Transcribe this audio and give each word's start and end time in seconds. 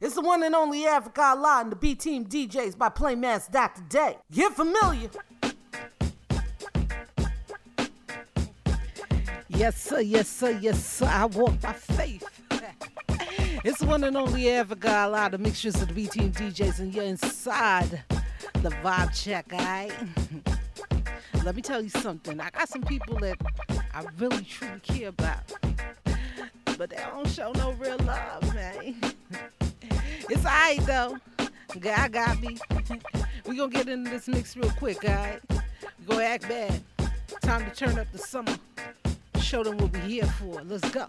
It's 0.00 0.14
the 0.14 0.20
one 0.20 0.44
and 0.44 0.54
only 0.54 0.86
Africa 0.86 1.20
Allah 1.22 1.58
and 1.62 1.72
the 1.72 1.76
B 1.76 1.96
Team 1.96 2.24
DJs 2.24 2.78
by 2.78 2.88
Playmaster 2.88 3.50
Dr. 3.50 3.82
Day. 3.88 4.16
Get 4.30 4.52
familiar. 4.52 5.10
Yes, 9.48 9.82
sir, 9.82 9.98
yes, 9.98 10.28
sir, 10.28 10.50
yes, 10.50 10.84
sir. 10.84 11.06
I 11.06 11.24
walk 11.26 11.60
by 11.60 11.72
faith. 11.72 12.24
it's 13.64 13.80
the 13.80 13.86
one 13.86 14.04
and 14.04 14.16
only 14.16 14.48
Africa 14.50 14.88
Allah, 14.88 15.30
the 15.32 15.38
mixtures 15.38 15.82
of 15.82 15.88
the 15.88 15.94
B 15.94 16.06
Team 16.06 16.30
DJs, 16.30 16.78
and 16.78 16.94
you're 16.94 17.02
inside 17.02 18.04
the 18.62 18.70
vibe 18.70 19.20
check, 19.20 19.52
alright? 19.52 19.92
Let 21.44 21.56
me 21.56 21.62
tell 21.62 21.82
you 21.82 21.88
something. 21.88 22.40
I 22.40 22.50
got 22.50 22.68
some 22.68 22.82
people 22.82 23.18
that 23.18 23.36
I 23.92 24.04
really 24.18 24.44
truly 24.44 24.78
care 24.80 25.08
about, 25.08 25.52
but 26.76 26.90
they 26.90 26.96
don't 26.96 27.28
show 27.28 27.50
no 27.50 27.72
real 27.72 27.98
love, 27.98 28.54
man. 28.54 28.94
It's 30.30 30.44
alright 30.44 30.84
though. 30.84 31.16
God 31.80 32.12
got 32.12 32.40
me. 32.40 32.58
we 33.46 33.56
gonna 33.56 33.70
get 33.70 33.88
into 33.88 34.10
this 34.10 34.28
mix 34.28 34.56
real 34.56 34.70
quick, 34.70 35.02
alright? 35.04 35.40
We 35.50 36.06
gonna 36.06 36.24
act 36.24 36.48
bad. 36.48 36.82
Time 37.40 37.64
to 37.64 37.74
turn 37.74 37.98
up 37.98 38.10
the 38.12 38.18
summer. 38.18 38.54
Show 39.40 39.64
them 39.64 39.78
what 39.78 39.92
we 39.92 40.00
here 40.00 40.26
for. 40.26 40.62
Let's 40.64 40.90
go. 40.90 41.08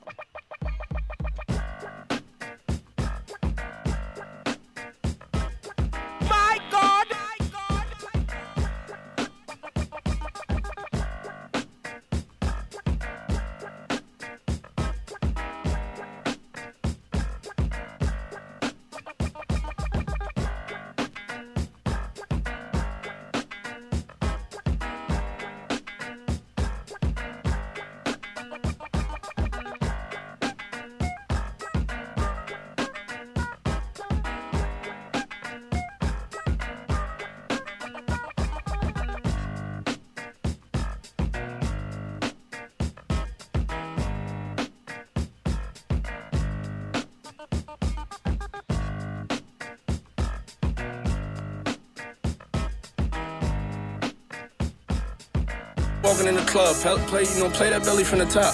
Walking 56.10 56.26
in 56.26 56.36
the 56.38 56.46
club, 56.46 56.76
play, 57.06 57.22
you 57.22 57.40
know, 57.40 57.52
play 57.52 57.70
that 57.70 57.84
belly 57.84 58.04
from 58.04 58.18
the 58.18 58.26
top. 58.26 58.50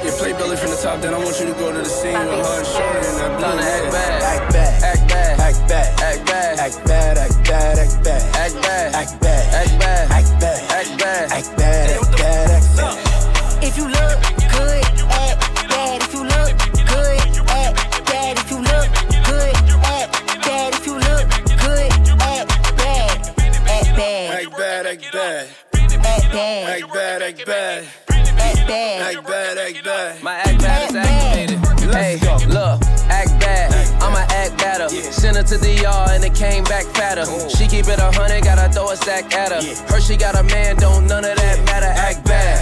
Yeah, 0.00 0.16
play 0.16 0.32
belly 0.32 0.56
from 0.56 0.70
the 0.70 0.80
top, 0.80 1.02
then 1.02 1.12
I 1.12 1.18
want 1.18 1.38
you 1.38 1.52
to 1.52 1.52
go 1.52 1.70
to 1.70 1.76
the 1.76 1.84
scene 1.84 2.16
with 2.16 2.32
her 2.32 2.56
and 2.56 2.66
Shorty 2.66 3.08
and 3.12 3.18
that 3.20 3.36
blue 3.36 3.60
act 3.60 3.92
bad, 3.92 4.22
act 4.24 4.52
bad, 4.56 4.80
act 4.82 5.08
bad, 5.12 5.36
act 5.36 5.68
bad, 5.68 6.00
act 6.08 6.26
bad, 6.26 6.58
act 6.58 6.86
bad, 6.88 7.18
act 7.18 7.44
bad, 7.44 7.76
act 7.76 8.04
bad, 8.08 8.32
act 8.40 8.56
bad, 8.64 8.94
act 8.96 9.20
bad, 9.20 9.44
act 9.52 9.80
bad, 9.84 10.08
act 10.08 10.40
bad, 10.40 10.72
act 10.72 10.98
bad, 10.98 11.30
act 11.30 11.58
bad, 11.58 11.92
act 11.92 12.16
bad, 12.16 12.50
act 12.50 12.76
bad. 12.76 13.62
If 13.62 13.76
you 13.76 13.88
look 13.88 14.35
Hey, 31.96 32.16
look, 32.46 32.82
act 33.08 33.32
bad. 33.40 33.72
I'ma 34.02 34.24
act 34.28 34.58
better. 34.58 34.88
Send 34.88 35.36
her 35.36 35.42
to 35.42 35.56
the 35.56 35.74
yard 35.80 36.10
and 36.10 36.24
it 36.24 36.34
came 36.34 36.62
back 36.64 36.84
fatter. 36.94 37.24
She 37.48 37.66
keep 37.66 37.88
it 37.88 37.98
a 37.98 38.10
hundred, 38.12 38.44
gotta 38.44 38.72
throw 38.72 38.90
a 38.90 38.96
sack 38.96 39.32
at 39.34 39.50
her. 39.52 39.62
Her 39.88 40.00
she 40.00 40.16
got 40.16 40.36
a 40.36 40.42
man, 40.42 40.76
don't 40.76 41.06
none 41.06 41.24
of 41.24 41.36
that 41.36 41.64
matter. 41.64 41.86
Act 41.86 42.24
bad. 42.24 42.60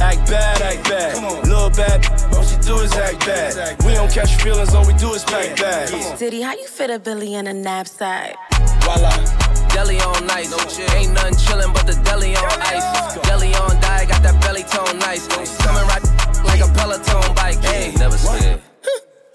Act 0.00 0.30
bad, 0.30 0.62
act 0.62 0.88
bad. 0.88 1.14
Come 1.14 1.24
on. 1.24 1.42
Little 1.42 1.70
bad, 1.70 2.06
all 2.34 2.44
she 2.44 2.56
do 2.58 2.78
is 2.78 2.92
act 2.92 3.20
bad. 3.26 3.82
We 3.84 3.94
don't 3.94 4.10
catch 4.10 4.40
feelings, 4.42 4.72
all 4.74 4.86
we 4.86 4.94
do 4.94 5.12
is 5.12 5.24
pack 5.24 5.56
bad. 5.56 6.18
Diddy, 6.18 6.40
how 6.42 6.54
you 6.54 6.68
fit 6.68 6.90
a 6.90 6.98
Billy 6.98 7.34
in 7.34 7.46
a 7.48 7.52
knapsack? 7.52 8.36
Voila 8.82 9.48
deli 9.78 10.00
on 10.00 10.26
nice. 10.26 10.50
No 10.50 10.58
chill. 10.64 10.90
Ain't 10.96 11.12
nothing 11.12 11.34
chillin' 11.34 11.72
but 11.72 11.86
the 11.86 11.94
deli 12.04 12.34
on 12.36 12.60
ice. 12.74 13.16
Deli 13.28 13.54
on 13.54 13.80
diet, 13.80 14.08
got 14.08 14.22
that 14.22 14.40
belly 14.42 14.64
tone 14.64 14.98
nice. 14.98 15.26
Coming 15.62 15.86
right 15.86 16.04
like 16.44 16.60
a 16.60 16.68
Peloton 16.74 17.34
bike. 17.34 17.62
Hey, 17.64 17.94
never 17.96 18.18
scared. 18.18 18.60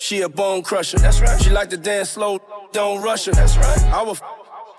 She 0.03 0.19
a 0.19 0.27
bone 0.27 0.63
crusher. 0.63 0.97
That's 0.99 1.21
right. 1.21 1.41
She 1.41 1.49
like 1.49 1.69
to 1.69 1.77
dance 1.77 2.09
slow, 2.09 2.37
don't 2.73 3.01
rush 3.01 3.23
her. 3.23 3.31
That's 3.31 3.55
right. 3.55 3.83
I 3.83 4.01
will, 4.03 4.17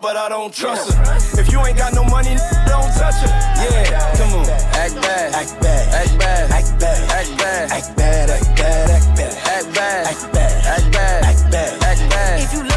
but 0.02 0.18
I 0.18 0.28
don't 0.28 0.52
trust 0.52 0.92
her. 0.92 1.40
If 1.40 1.50
you 1.50 1.64
ain't 1.64 1.78
got 1.78 1.94
no 1.94 2.04
money, 2.04 2.36
don't 2.68 2.92
touch 2.92 3.24
her. 3.24 3.32
Yeah, 3.56 4.16
come 4.18 4.34
on. 4.34 4.50
Act 4.76 4.94
bad, 5.00 5.32
act 5.32 5.62
bad, 5.62 5.94
act 5.94 6.18
bad, 6.18 6.50
act 6.50 6.78
bad, 6.78 7.10
act 7.10 7.38
bad, 7.38 7.70
act 7.72 7.96
bad, 7.96 8.28
act 8.28 8.56
bad, 8.58 8.90
act 8.90 9.16
bad, 9.16 9.40
act 9.48 9.74
bad, 9.74 10.06
act 10.06 10.32
bad, 10.34 10.66
act 10.66 10.92
bad, 10.92 11.24
act 11.24 11.50
bad, 11.50 11.82
act 11.82 12.10
bad. 12.10 12.42
If 12.42 12.52
you 12.52 12.73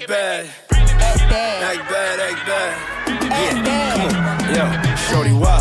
Act 0.00 0.08
bad, 0.08 0.46
act 0.70 1.28
bad. 1.28 1.76
Act 1.76 1.90
bad, 1.90 2.20
act 2.20 2.46
bad. 2.46 2.72
Yeah, 3.28 3.92
come 3.92 4.00
on. 4.00 4.54
Yo, 4.56 4.96
shorty, 4.96 5.32
what? 5.36 5.60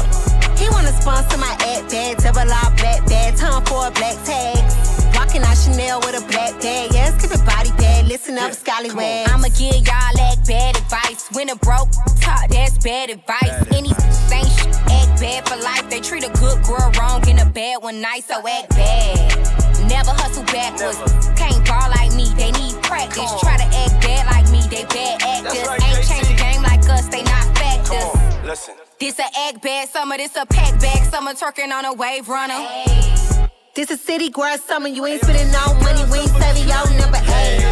He 0.58 0.70
wanna 0.70 0.94
sponsor 0.94 1.38
my 1.38 1.58
act 1.60 1.92
bad, 1.92 2.18
double 2.20 2.48
R 2.48 2.72
black 2.78 3.06
bag, 3.06 3.36
time 3.36 3.66
for 3.66 3.88
a 3.88 3.92
black 3.92 4.16
tag. 4.24 4.56
Walking 5.14 5.44
out 5.44 5.58
Chanel 5.58 6.00
with 6.00 6.16
a 6.16 6.26
black 6.32 6.56
bag, 6.62 6.94
yes, 6.94 7.20
keep 7.22 7.32
it 7.36 7.46
body 7.46 7.72
bad, 7.72 8.08
listen 8.08 8.38
up, 8.38 8.54
scallywag. 8.54 9.28
I'ma 9.28 9.50
give 9.60 9.76
y'all 9.76 10.20
act 10.32 10.48
bad 10.48 10.78
advice. 10.78 11.28
When 11.34 11.50
a 11.50 11.58
broke 11.58 11.92
talk, 12.22 12.48
that's 12.48 12.78
bad 12.78 13.10
advice. 13.10 13.52
Any 13.76 13.92
ain't 14.32 14.48
sh- 14.48 14.72
act 14.72 14.89
bad 15.20 15.48
for 15.48 15.58
life. 15.58 15.90
They 15.90 16.00
treat 16.00 16.24
a 16.24 16.32
good 16.40 16.64
girl 16.64 16.92
wrong 16.98 17.28
and 17.28 17.40
a 17.40 17.46
bad 17.46 17.84
one 17.84 18.02
nice, 18.02 18.26
so 18.26 18.36
act 18.48 18.70
bad. 18.70 19.18
Never 19.88 20.12
hustle 20.12 20.44
backwards. 20.46 20.98
Can't 21.36 21.66
ball 21.68 21.90
like 21.92 22.16
me, 22.16 22.26
they 22.36 22.52
need 22.52 22.76
practice. 22.84 23.32
Try 23.42 23.58
to 23.58 23.64
act 23.64 23.96
bad 24.02 24.26
like 24.32 24.50
me, 24.52 24.62
they 24.70 24.84
bad 24.86 25.22
actors. 25.22 25.68
Right, 25.68 25.84
Ain't 25.84 26.08
changed 26.08 26.30
the 26.32 26.36
game 26.36 26.62
like 26.64 26.88
us, 26.90 27.08
they 27.08 27.24
not 27.24 27.46
factors. 27.58 28.46
Listen. 28.46 28.76
This 29.00 29.20
a 29.20 29.28
act 29.48 29.62
bad 29.62 29.90
summer, 29.90 30.18
this 30.18 30.36
a 30.36 30.46
pack 30.46 30.80
bag 30.80 31.04
summer, 31.12 31.34
twerking 31.34 31.72
on 31.72 31.86
a 31.86 31.94
wave 31.94 32.28
runner. 32.28 32.54
Hey. 32.54 33.50
This 33.76 33.92
a 33.92 33.98
city 33.98 34.30
girl 34.30 34.58
summer, 34.58 34.88
you 34.88 35.06
ain't 35.06 35.22
spending 35.22 35.52
no 35.52 35.74
money, 35.84 36.04
we 36.12 36.20
ain't 36.20 36.32
saving 36.32 36.68
your 36.68 37.00
number 37.00 37.20
eight. 37.24 37.64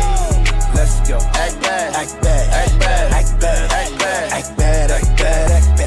Let's 0.75 0.99
go. 1.07 1.17
Act 1.17 1.59
bad, 1.61 1.95
act 1.95 2.21
bad, 2.21 2.53
act 2.53 2.79
bad, 2.79 3.11
act 3.11 3.39
bad, 3.41 3.71
act 3.71 3.99
bad, 3.99 4.31
act 4.31 4.57
bad, 4.57 4.91
act 4.91 5.17
bad, 5.17 5.51
act 5.51 5.77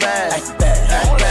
bad, 0.00 0.32
act 0.32 0.58
bad, 0.58 0.81
Hey, 0.92 1.21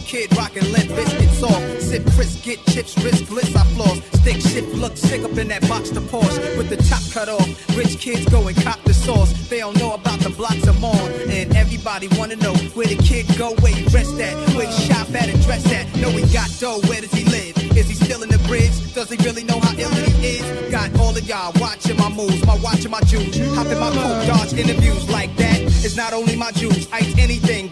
kid 0.00 0.36
rockin' 0.36 0.70
Limp 0.72 0.90
Bizkits 0.90 1.42
off. 1.42 1.80
Sip 1.80 2.04
crisp, 2.12 2.44
get 2.44 2.64
chips, 2.66 2.96
risk 3.02 3.28
bliss, 3.28 3.54
I 3.54 3.64
floss. 3.74 3.98
Stick 4.20 4.40
shift, 4.40 4.74
look 4.74 4.96
sick 4.96 5.22
up 5.24 5.36
in 5.38 5.48
that 5.48 5.62
Boxster 5.62 6.04
Porsche 6.08 6.56
with 6.56 6.68
the 6.68 6.76
top 6.76 7.02
cut 7.12 7.28
off. 7.28 7.48
Rich 7.76 7.98
kids 7.98 8.24
go 8.26 8.46
and 8.46 8.56
cop 8.62 8.82
the 8.84 8.94
sauce. 8.94 9.32
They 9.48 9.58
don't 9.58 9.76
know 9.78 9.94
about 9.94 10.20
the 10.20 10.30
blocks 10.30 10.66
I'm 10.66 10.84
on. 10.84 11.10
And 11.30 11.56
everybody 11.56 12.08
wanna 12.18 12.36
know 12.36 12.54
where 12.74 12.86
the 12.86 12.96
kid 12.96 13.26
go, 13.38 13.54
where 13.60 13.72
he 13.72 13.84
rest 13.94 14.18
at, 14.20 14.34
where 14.54 14.66
he 14.66 14.72
shop 14.86 15.08
at 15.14 15.28
and 15.28 15.40
dress 15.42 15.64
at. 15.72 15.86
Know 15.96 16.10
he 16.10 16.24
got 16.32 16.50
dough, 16.58 16.80
where 16.88 17.00
does 17.00 17.12
he 17.12 17.24
live? 17.24 17.56
Is 17.76 17.88
he 17.88 17.94
still 17.94 18.22
in 18.22 18.28
the 18.28 18.38
bridge? 18.48 18.74
Does 18.94 19.10
he 19.10 19.16
really 19.24 19.44
know 19.44 19.60
how 19.60 19.72
ill 19.76 19.90
he 19.90 20.38
is? 20.38 20.70
Got 20.70 20.98
all 20.98 21.16
of 21.16 21.26
y'all 21.28 21.52
watching 21.60 21.96
my 21.96 22.10
moves, 22.10 22.44
my 22.44 22.56
watch 22.56 22.82
and 22.82 22.90
my 22.90 23.00
jewels. 23.02 23.38
Hop 23.54 23.66
in 23.66 23.78
my 23.78 23.90
coupe, 23.90 24.26
dodge 24.26 24.52
interviews 24.54 25.08
like 25.10 25.34
that. 25.36 25.60
It's 25.84 25.96
not 25.96 26.12
only 26.12 26.34
my 26.34 26.50
jewels, 26.52 26.88
ice 26.92 27.16
anything, 27.16 27.67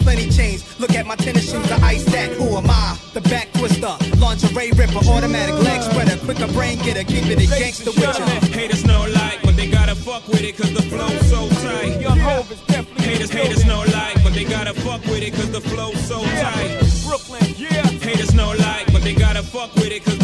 plenty 0.57 0.73
chains. 0.73 0.81
Look 0.81 0.95
at 0.95 1.07
my 1.07 1.17
tennis 1.17 1.51
shoes, 1.51 1.69
the 1.69 1.79
ice 1.83 2.05
that. 2.07 2.33
Who 2.33 2.57
am 2.57 2.71
I? 2.71 2.99
The 3.13 3.21
back 3.23 3.53
twister, 3.53 3.97
lingerie 4.19 4.73
ripper, 4.73 5.05
automatic 5.09 5.55
leg 5.57 5.83
spreader, 5.83 6.17
quicker 6.25 6.53
brain 6.53 6.79
getter, 6.79 7.05
keep 7.05 7.27
it 7.27 7.39
a 7.39 7.47
gangster 7.47 7.91
with 7.91 8.19
ya. 8.19 8.27
Haters 8.53 8.85
no 8.85 9.07
like, 9.15 9.43
but 9.43 9.57
they 9.57 9.69
gotta 9.69 9.95
fuck 9.95 10.27
with 10.29 10.43
it 10.43 10.57
cause 10.57 10.73
the 10.75 10.83
flow's 10.83 11.31
so 11.31 11.49
tight. 11.63 12.01
Young 12.01 12.19
Hov 12.19 12.51
is 12.51 12.61
definitely 12.63 13.05
Haters, 13.05 13.31
haters 13.31 13.65
no 13.65 13.79
like, 13.93 14.23
but 14.23 14.35
they 14.35 14.45
gotta 14.45 14.75
fuck 14.75 15.03
with 15.05 15.23
it 15.23 15.33
cause 15.33 15.51
the 15.51 15.61
flow's 15.61 16.01
so 16.07 16.21
tight. 16.21 16.79
Brooklyn, 17.07 17.55
yeah. 17.57 17.87
Haters 18.01 18.35
no 18.35 18.53
like, 18.59 18.93
but 18.93 19.03
they 19.03 19.15
gotta 19.15 19.43
fuck 19.43 19.75
with 19.75 19.93
it 19.93 20.05
cause 20.05 20.16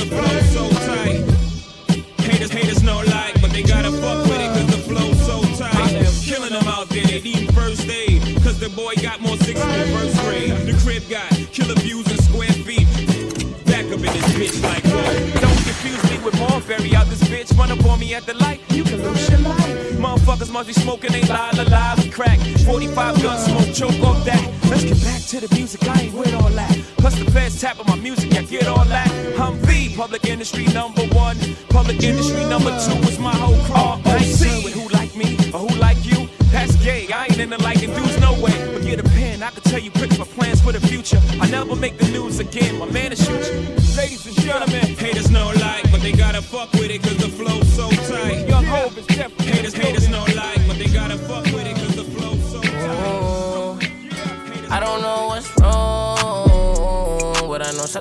bitch. 17.53 17.59
Run 17.59 17.79
up 17.79 17.85
on 17.87 18.01
me 18.01 18.15
at 18.15 18.25
the 18.27 18.35
light, 18.35 18.61
you 18.71 18.85
can 18.85 19.03
lose 19.03 19.29
your 19.31 19.41
life. 19.41 19.93
Motherfuckers 19.93 20.53
must 20.53 20.69
be 20.69 20.73
smoking, 20.73 21.13
they 21.13 21.23
lie, 21.23 21.51
lie, 21.57 21.65
lie, 21.65 22.11
crack. 22.11 22.39
45 22.67 23.23
gun 23.23 23.39
smoke, 23.39 23.75
choke 23.75 24.05
off 24.05 24.25
that. 24.25 24.43
Let's 24.71 24.85
get 24.85 25.03
back 25.03 25.23
to 25.23 25.47
the 25.47 25.55
music, 25.55 25.87
I 25.89 26.03
ain't 26.03 26.15
with 26.15 26.35
all 26.35 26.51
that. 26.51 26.77
Plus 26.99 27.19
the 27.19 27.31
feds 27.31 27.61
tapping 27.61 27.87
my 27.87 27.97
music, 27.97 28.33
I 28.35 28.43
get 28.43 28.67
all 28.67 28.85
that. 28.85 29.11
I'm 29.39 29.55
V, 29.67 29.95
public 29.97 30.25
industry 30.27 30.67
number 30.67 31.03
one. 31.15 31.37
Public 31.69 32.03
industry 32.03 32.45
number 32.47 32.71
two 32.71 32.99
is 33.09 33.19
my 33.19 33.35
whole 33.35 33.59
crew. 33.67 33.75
Oh, 33.77 34.01
I 34.05 34.17
ain't 34.17 34.39
dealing 34.39 34.65
with 34.65 34.75
who 34.75 34.89
like 34.89 35.15
me 35.17 35.37
or 35.53 35.61
who 35.61 35.79
like 35.79 36.05
you. 36.05 36.29
That's 36.51 36.77
gay, 36.85 37.09
I 37.13 37.25
ain't 37.25 37.39
in 37.39 37.53
into 37.53 37.65
liking 37.65 37.91
dudes, 37.95 38.21
no 38.21 38.33
way. 38.41 38.53
But 38.73 38.83
get 38.83 39.01
a 39.01 39.05
pen, 39.05 39.43
I 39.43 39.51
can 39.51 39.63
tell 39.63 39.81
you 39.81 39.91
quick 39.91 40.11
my 40.19 40.25
plans 40.25 40.61
for 40.61 40.73
the 40.73 40.81
future. 40.81 41.21
I 41.41 41.49
never 41.51 41.75
make 41.77 41.99
the 41.99 42.09
news 42.09 42.41
again, 42.41 42.79
my 42.79 42.87
man 42.87 43.12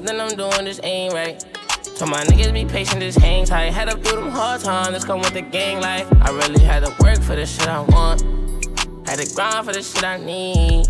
something 0.01 0.19
I'm 0.19 0.36
doing 0.36 0.65
just 0.65 0.83
ain't 0.83 1.13
right. 1.13 1.44
So 1.83 2.06
my 2.06 2.24
niggas 2.24 2.53
be 2.53 2.65
patient, 2.65 3.01
just 3.01 3.19
hang 3.19 3.45
tight. 3.45 3.71
Had 3.71 3.89
to 3.89 3.98
through 3.98 4.21
them 4.21 4.31
hard 4.31 4.62
times, 4.62 4.89
just 4.89 5.06
come 5.06 5.19
with 5.19 5.33
the 5.33 5.42
gang 5.42 5.80
life. 5.80 6.07
I 6.21 6.31
really 6.31 6.63
had 6.63 6.83
to 6.86 6.95
work 7.03 7.21
for 7.21 7.36
the 7.36 7.45
shit 7.45 7.68
I 7.68 7.81
want. 7.81 8.21
Had 9.07 9.19
to 9.19 9.36
grind 9.36 9.65
for 9.65 9.74
the 9.74 9.83
shit 9.83 10.03
I 10.03 10.18
need. 10.18 10.88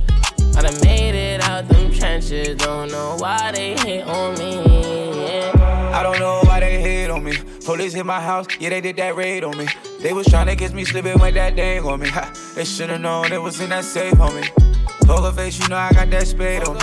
I 0.56 0.62
done 0.62 0.80
made 0.84 1.16
it 1.16 1.42
out 1.42 1.68
them 1.68 1.92
trenches, 1.92 2.56
don't 2.58 2.92
know 2.92 3.18
why 3.20 3.52
they 3.52 3.74
hate 3.78 4.04
on 4.04 4.38
me. 4.38 5.26
Yeah. 5.26 5.92
I 5.94 6.04
don't 6.04 6.20
know 6.20 6.42
why 6.44 6.60
they 6.60 6.82
hate 6.82 7.10
on 7.10 7.24
me. 7.24 7.38
Police 7.66 7.94
hit 7.94 8.06
my 8.06 8.20
house, 8.20 8.48
yeah, 8.60 8.70
they 8.70 8.82
did 8.82 8.98
that 8.98 9.16
raid 9.16 9.44
on 9.44 9.58
me. 9.58 9.68
They 10.02 10.14
was 10.14 10.28
tryna 10.28 10.58
catch 10.58 10.74
me 10.74 10.84
slipping 10.86 11.20
with 11.20 11.34
that 11.36 11.56
dang 11.56 11.86
on 11.86 12.00
me. 12.00 12.10
Ha, 12.10 12.34
they 12.56 12.66
should've 12.66 13.02
known 13.02 13.32
it 13.32 13.42
was 13.42 13.60
in 13.60 13.70
that 13.70 13.86
safe 13.86 14.18
me. 14.18 14.71
Poker 15.06 15.32
face, 15.32 15.60
you 15.60 15.68
know 15.68 15.78
I 15.78 15.92
got 15.92 16.10
that 16.10 16.28
spade 16.28 16.68
on 16.68 16.76
me. 16.76 16.82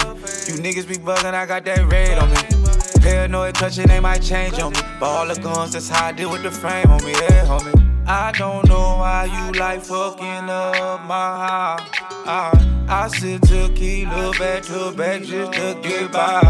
You 0.49 0.61
niggas 0.63 0.89
be 0.89 0.97
bugging, 0.97 1.35
I 1.35 1.47
got 1.47 1.65
that 1.65 1.87
red 1.87 2.19
on 2.19 2.31
me. 2.31 3.03
Paranoid 3.03 3.55
touching, 3.55 3.87
they 3.87 4.01
might 4.01 4.23
change 4.23 4.59
on 4.59 4.73
me. 4.73 4.81
But 5.01 5.07
all 5.07 5.27
the 5.27 5.41
guns, 5.41 5.73
that's 5.73 5.89
how 5.89 6.07
I 6.07 6.13
deal 6.13 6.31
with 6.31 6.43
the 6.43 6.51
frame 6.51 6.91
on 6.91 7.03
me, 7.05 7.13
yeah, 7.13 7.47
homie. 7.47 7.89
I 8.07 8.33
don't 8.33 8.67
know 8.67 8.97
why 8.99 9.27
you 9.27 9.61
like 9.61 9.83
fucking 9.83 10.49
up 10.49 11.05
my 11.05 11.47
house. 11.47 11.91
I, 12.27 12.87
I 12.89 13.09
sit 13.09 13.43
tequila 13.43 14.33
back 14.39 14.63
to 14.65 14.93
back 14.97 15.23
just 15.23 15.53
to 15.53 15.79
get 15.83 16.11
by. 16.11 16.41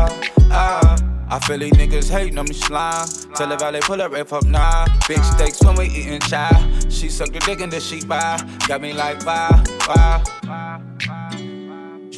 I, 0.53 0.99
I 1.29 1.39
feel 1.41 1.59
these 1.59 1.73
niggas 1.73 2.11
hating 2.11 2.39
on 2.39 2.47
me 2.47 2.55
slime. 2.55 3.09
Tell 3.35 3.49
the 3.49 3.57
valley 3.57 3.81
pull 3.81 4.01
up, 4.01 4.13
rip 4.13 4.33
up 4.33 4.45
nine. 4.45 4.89
Big 5.09 5.23
steaks 5.25 5.63
when 5.65 5.75
we 5.75 5.87
eating 5.87 6.21
chai. 6.21 6.49
She 6.89 7.09
suck 7.09 7.33
the 7.33 7.41
dick 7.41 7.61
and 7.61 7.73
then 7.73 7.81
she 7.81 8.05
buy. 8.05 8.41
Got 8.69 8.81
me 8.81 8.93
like 8.93 9.25
bye, 9.25 9.65
bye. 9.87 11.38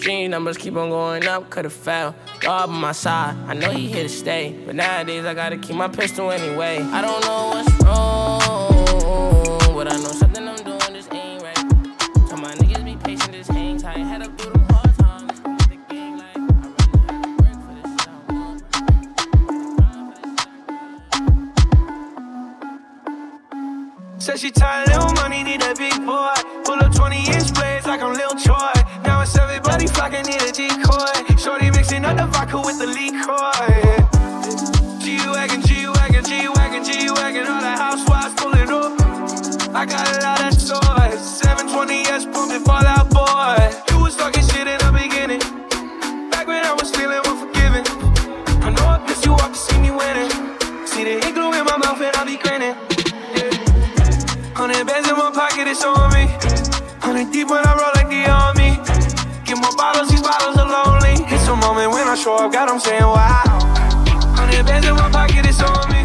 Stream 0.01 0.31
numbers 0.31 0.57
keep 0.57 0.77
on 0.77 0.89
going 0.89 1.27
up, 1.27 1.51
could've 1.51 1.75
fell. 1.75 2.15
God 2.41 2.71
on 2.71 2.77
my 2.77 2.93
side, 2.93 3.37
I 3.47 3.53
know 3.53 3.71
he 3.71 3.87
here 3.87 4.05
to 4.05 4.09
stay. 4.09 4.59
But 4.65 4.75
nowadays 4.75 5.27
I 5.27 5.35
gotta 5.35 5.59
keep 5.59 5.77
my 5.77 5.89
pistol 5.89 6.31
anyway. 6.31 6.81
I 6.81 7.03
don't 7.03 7.23
know 7.23 7.49
what's 7.49 7.71
wrong, 7.85 9.75
but 9.75 9.93
I 9.93 9.97
know 9.99 10.05
something 10.05 10.49
I'm 10.49 10.57
doing 10.57 10.81
just 10.95 11.13
ain't 11.13 11.43
right. 11.43 11.59
So 12.31 12.37
my 12.39 12.55
niggas 12.55 12.83
be 12.83 12.97
patient, 12.97 13.35
just 13.35 13.51
hang 13.51 13.79
tight. 13.79 13.99
Had 13.99 14.23
to 14.23 14.31
through 14.31 14.53
them 14.53 14.65
hard 14.71 14.95
times, 14.97 15.39
the 15.69 15.77
gang 15.91 16.17
life. 16.17 16.35
I 16.35 16.41
really 16.41 16.73
had 17.07 17.23
to 17.23 17.29
work 17.43 17.59
for 17.67 17.75
this 17.77 17.91
shit 18.01 18.09
I 18.09 18.33
want. 18.33 18.63
Said 24.23 24.39
she 24.39 24.51
tired, 24.51 24.89
little 24.89 25.13
money, 25.13 25.43
need 25.43 25.63
a 25.63 25.75
big 25.75 25.95
boy. 26.07 26.33
Pull 26.65 26.83
up 26.83 26.95
20 26.95 27.33
inch 27.35 27.53
blades 27.53 27.87
like 27.87 28.01
I'm 28.01 28.15
Lil 28.15 28.31
Troy. 28.43 28.80
Flocking, 30.21 30.33
need 30.33 30.43
a 30.43 30.53
decoy. 30.53 31.37
Shorty 31.37 31.71
mixing 31.71 32.05
up 32.05 32.17
the 32.17 32.27
vodka 32.27 32.59
with 32.61 32.79
the 32.79 32.87
liquor. 32.87 33.51
G-Wagon, 35.01 35.63
G-Wagon, 35.63 36.25
G-Wagon, 36.25 36.85
G-Wagon, 36.85 37.47
all 37.47 37.61
the 37.61 37.77
housewives 37.77 38.35
pulling 38.35 38.71
up. 38.71 39.01
I 39.75 39.87
got 39.87 40.17
a 40.17 40.21
lot 40.23 40.41
of 40.41 40.53
toys. 40.59 41.21
720S 41.41 42.33
pumping 42.33 42.65
Fallout 42.65 43.11
Boy. 43.11 43.71
You 43.91 44.03
was 44.03 44.17
talking 44.17 44.45
shit 44.45 44.67
in 44.67 44.79
the 44.79 44.93
beginning. 44.93 45.41
Back 46.31 46.47
when 46.47 46.65
I 46.65 46.75
was 46.75 46.91
feeling 46.91 47.21
unforgiving. 47.25 47.87
I 48.63 48.71
know 48.71 48.87
I 48.87 49.05
pissed 49.07 49.25
you 49.25 49.33
off 49.33 49.53
to 49.53 49.59
see 49.59 49.79
me 49.81 49.91
winning. 49.91 50.31
See 50.87 51.05
the 51.05 51.17
igloo 51.27 51.53
in 51.53 51.65
my 51.65 51.77
mouth 51.79 52.01
and 52.01 52.17
I 52.17 52.25
be 52.25 52.37
grinning. 52.37 52.75
Hundred 54.55 54.87
bands 54.87 55.09
in 55.09 55.17
my 55.17 55.31
pocket, 55.33 55.69
it's 55.69 55.85
on 55.85 56.13
me. 56.13 56.27
Hundred 57.01 57.33
deep 57.33 57.49
when 57.49 57.67
I 57.67 57.75
roll. 57.75 58.00
Get 59.51 59.59
more 59.59 59.75
bottles, 59.75 60.09
these 60.09 60.23
bottles 60.23 60.57
are 60.59 60.85
lonely. 60.85 61.27
It's 61.27 61.49
a 61.49 61.57
moment 61.57 61.91
when 61.91 62.07
I 62.07 62.15
show 62.15 62.37
up, 62.37 62.53
God, 62.53 62.69
I'm 62.69 62.79
saying 62.79 63.03
wow. 63.03 63.43
Hundred 64.39 64.65
bands 64.65 64.87
in 64.87 64.95
my 64.95 65.11
pocket, 65.11 65.45
it's 65.45 65.61
on 65.61 65.91
me. 65.91 66.05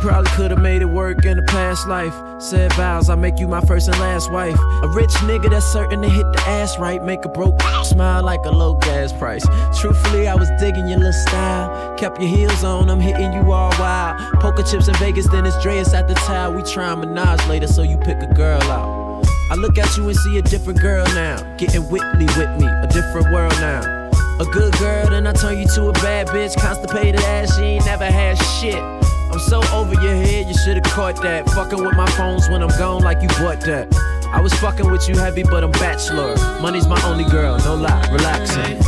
Probably 0.00 0.30
could 0.30 0.50
have 0.52 0.60
made 0.60 0.82
it 0.82 0.84
work 0.84 1.24
in 1.24 1.40
a 1.40 1.42
past 1.42 1.88
life. 1.88 2.33
Said 2.50 2.74
vows, 2.74 3.08
I 3.08 3.14
make 3.14 3.38
you 3.38 3.48
my 3.48 3.62
first 3.62 3.88
and 3.88 3.98
last 3.98 4.30
wife. 4.30 4.58
A 4.82 4.88
rich 4.88 5.12
nigga 5.24 5.48
that's 5.48 5.64
certain 5.64 6.02
to 6.02 6.10
hit 6.10 6.30
the 6.34 6.42
ass 6.46 6.78
right. 6.78 7.02
Make 7.02 7.24
a 7.24 7.28
broke 7.30 7.58
smile 7.84 8.22
like 8.22 8.44
a 8.44 8.50
low 8.50 8.74
gas 8.74 9.14
price. 9.14 9.42
Truthfully, 9.80 10.28
I 10.28 10.34
was 10.34 10.50
digging 10.60 10.86
your 10.86 10.98
little 10.98 11.14
style. 11.14 11.96
Kept 11.96 12.20
your 12.20 12.28
heels 12.28 12.62
on, 12.62 12.90
I'm 12.90 13.00
hitting 13.00 13.32
you 13.32 13.50
all 13.50 13.70
wild. 13.78 14.20
Poker 14.40 14.62
chips 14.62 14.88
in 14.88 14.94
Vegas, 14.96 15.26
then 15.28 15.46
it's 15.46 15.56
Dreas 15.56 15.94
at 15.94 16.06
the 16.06 16.12
tile. 16.12 16.52
We 16.52 16.62
try 16.62 16.94
Minaj 16.94 17.48
later, 17.48 17.66
so 17.66 17.80
you 17.80 17.96
pick 17.96 18.18
a 18.18 18.34
girl 18.34 18.62
out. 18.64 19.24
I 19.50 19.54
look 19.54 19.78
at 19.78 19.96
you 19.96 20.06
and 20.06 20.16
see 20.16 20.36
a 20.36 20.42
different 20.42 20.82
girl 20.82 21.06
now. 21.14 21.56
Getting 21.56 21.88
Whitley 21.88 22.26
with 22.26 22.60
me, 22.60 22.66
a 22.66 22.86
different 22.88 23.32
world 23.32 23.54
now. 23.60 24.10
A 24.38 24.44
good 24.44 24.76
girl, 24.78 25.08
then 25.08 25.26
I 25.26 25.32
turn 25.32 25.58
you 25.58 25.66
to 25.76 25.88
a 25.88 25.92
bad 25.92 26.26
bitch. 26.26 26.60
Constipated 26.60 27.20
ass, 27.22 27.56
she 27.56 27.62
ain't 27.62 27.86
never 27.86 28.04
had 28.04 28.34
shit. 28.60 29.03
I'm 29.34 29.40
so 29.40 29.60
over 29.72 29.94
your 29.94 30.14
head, 30.14 30.46
you 30.46 30.54
should've 30.54 30.84
caught 30.84 31.20
that. 31.22 31.50
Fucking 31.50 31.82
with 31.82 31.96
my 31.96 32.08
phones 32.12 32.48
when 32.48 32.62
I'm 32.62 32.68
gone, 32.78 33.02
like 33.02 33.20
you 33.20 33.26
bought 33.30 33.60
that. 33.62 33.92
I 34.32 34.40
was 34.40 34.54
fucking 34.54 34.88
with 34.88 35.08
you 35.08 35.16
heavy, 35.16 35.42
but 35.42 35.64
I'm 35.64 35.72
bachelor. 35.72 36.36
Money's 36.62 36.86
my 36.86 37.02
only 37.02 37.24
girl, 37.24 37.58
no 37.58 37.74
lie, 37.74 38.08
relaxing. 38.12 38.78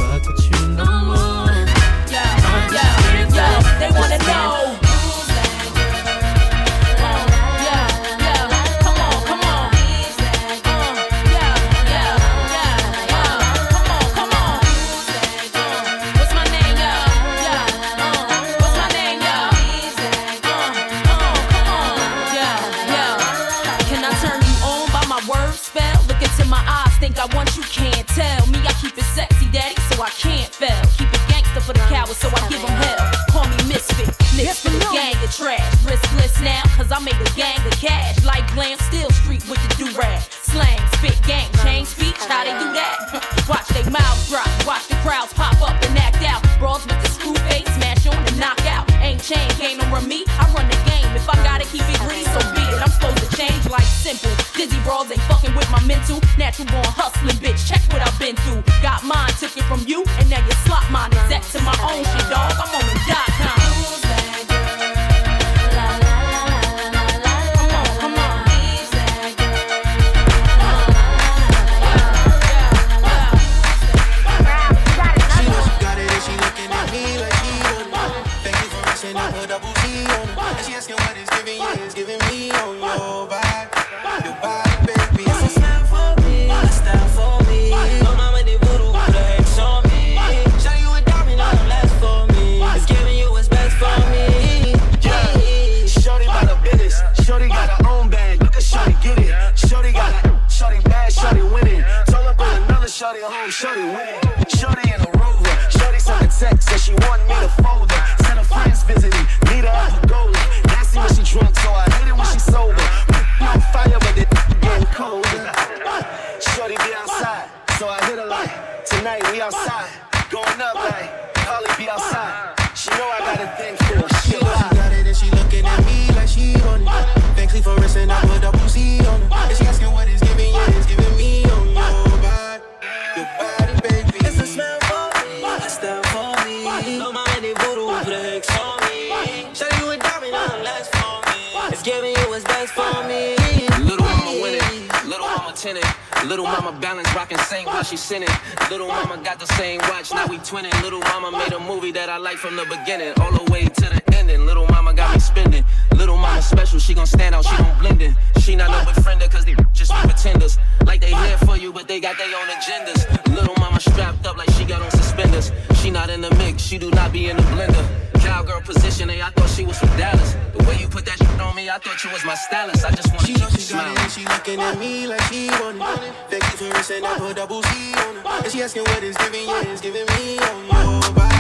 Sinning. 148.07 148.29
Little 148.71 148.87
mama 148.87 149.21
got 149.25 149.41
the 149.41 149.47
same 149.59 149.81
watch, 149.91 150.13
now 150.13 150.29
we 150.29 150.39
twinning. 150.39 150.73
Little 150.81 151.01
mama 151.01 151.33
made 151.33 151.53
a 151.53 151.59
movie 151.59 151.91
that 151.91 152.09
I 152.09 152.19
like 152.19 152.37
from 152.37 152.55
the 152.55 152.65
beginning, 152.65 153.13
all 153.21 153.33
the 153.33 153.51
way 153.51 153.65
to 153.65 153.87
the 153.95 154.01
ending. 154.15 154.47
Little 154.47 154.67
mama 154.69 154.95
got 154.95 155.13
me 155.13 155.19
spending. 155.19 155.65
Little 155.93 156.17
mama 156.17 156.41
special, 156.41 156.79
she 156.79 156.95
gon' 156.95 157.07
stand 157.07 157.35
out, 157.35 157.45
she 157.45 157.57
gon' 157.57 157.79
blend 157.81 158.01
in. 158.01 158.15
She 158.39 158.55
not 158.55 158.71
no 158.71 158.79
befriender, 158.89 159.29
cause 159.29 159.45
they 159.45 159.57
just 159.73 159.91
be 159.91 160.01
pretenders. 160.09 160.57
Like 160.85 161.01
they 161.01 161.13
here 161.13 161.39
for 161.39 161.57
you, 161.57 161.73
but 161.73 161.89
they 161.89 161.99
got 161.99 162.17
their 162.17 162.29
own 162.29 162.47
agendas. 162.47 163.01
Little 163.35 163.57
mama 163.59 163.81
strapped 163.81 164.25
up 164.25 164.37
like 164.37 164.51
she 164.51 164.65
got 164.65 164.83
on 164.83 164.91
suspenders. 164.93 165.51
She 165.75 165.91
not 165.91 166.09
in 166.09 166.21
the 166.21 166.33
mix, 166.37 166.63
she 166.63 166.79
do 166.79 166.91
not 166.93 167.13
be 167.13 167.29
in 167.29 167.37
the 167.37 167.43
blender. 167.43 167.96
Cowgirl 168.27 168.61
position, 168.63 169.09
hey, 169.09 169.23
I 169.23 169.31
thought 169.31 169.49
she 169.51 169.65
was 169.65 169.79
from 169.79 169.91
Dallas. 169.97 170.35
The 170.57 170.65
way 170.65 170.77
you 170.81 170.89
put 170.89 171.05
that 171.07 171.17
shit 171.19 171.41
on 171.41 171.55
me, 171.55 171.71
I 171.71 171.79
thought 171.79 172.03
you 172.03 172.11
was 172.11 172.25
my 172.25 172.35
stylist. 172.35 172.85
I 172.85 172.91
just 172.91 173.09
wanna 173.15 173.21
She 173.27 173.35
keep 173.35 173.43
know 173.43 173.49
you 173.49 173.59
she 173.61 173.73
got 173.73 173.83
smiling. 173.87 173.93
it 173.93 174.03
and 174.03 174.13
she 174.13 174.25
looking 174.25 174.61
at 174.61 174.79
me 174.79 175.07
like 175.07 175.23
she 175.31 175.47
want 175.63 175.79
it. 176.03 176.15
Thank 176.31 176.43
you 176.51 176.57
for 176.59 176.69
resting, 176.75 177.05
I 177.05 177.19
put 177.19 177.37
double 177.37 177.63
Z 177.63 177.69
on 177.95 178.17
it. 178.17 178.27
And 178.27 178.53
she 178.53 178.63
asking 178.63 178.83
what 178.83 179.03
it's 179.05 179.17
giving, 179.19 179.47
yeah, 179.47 179.73
it's 179.73 179.81
giving 179.81 180.07
me 180.19 180.39
on 180.39 180.67
your 180.67 181.13
body. 181.15 181.36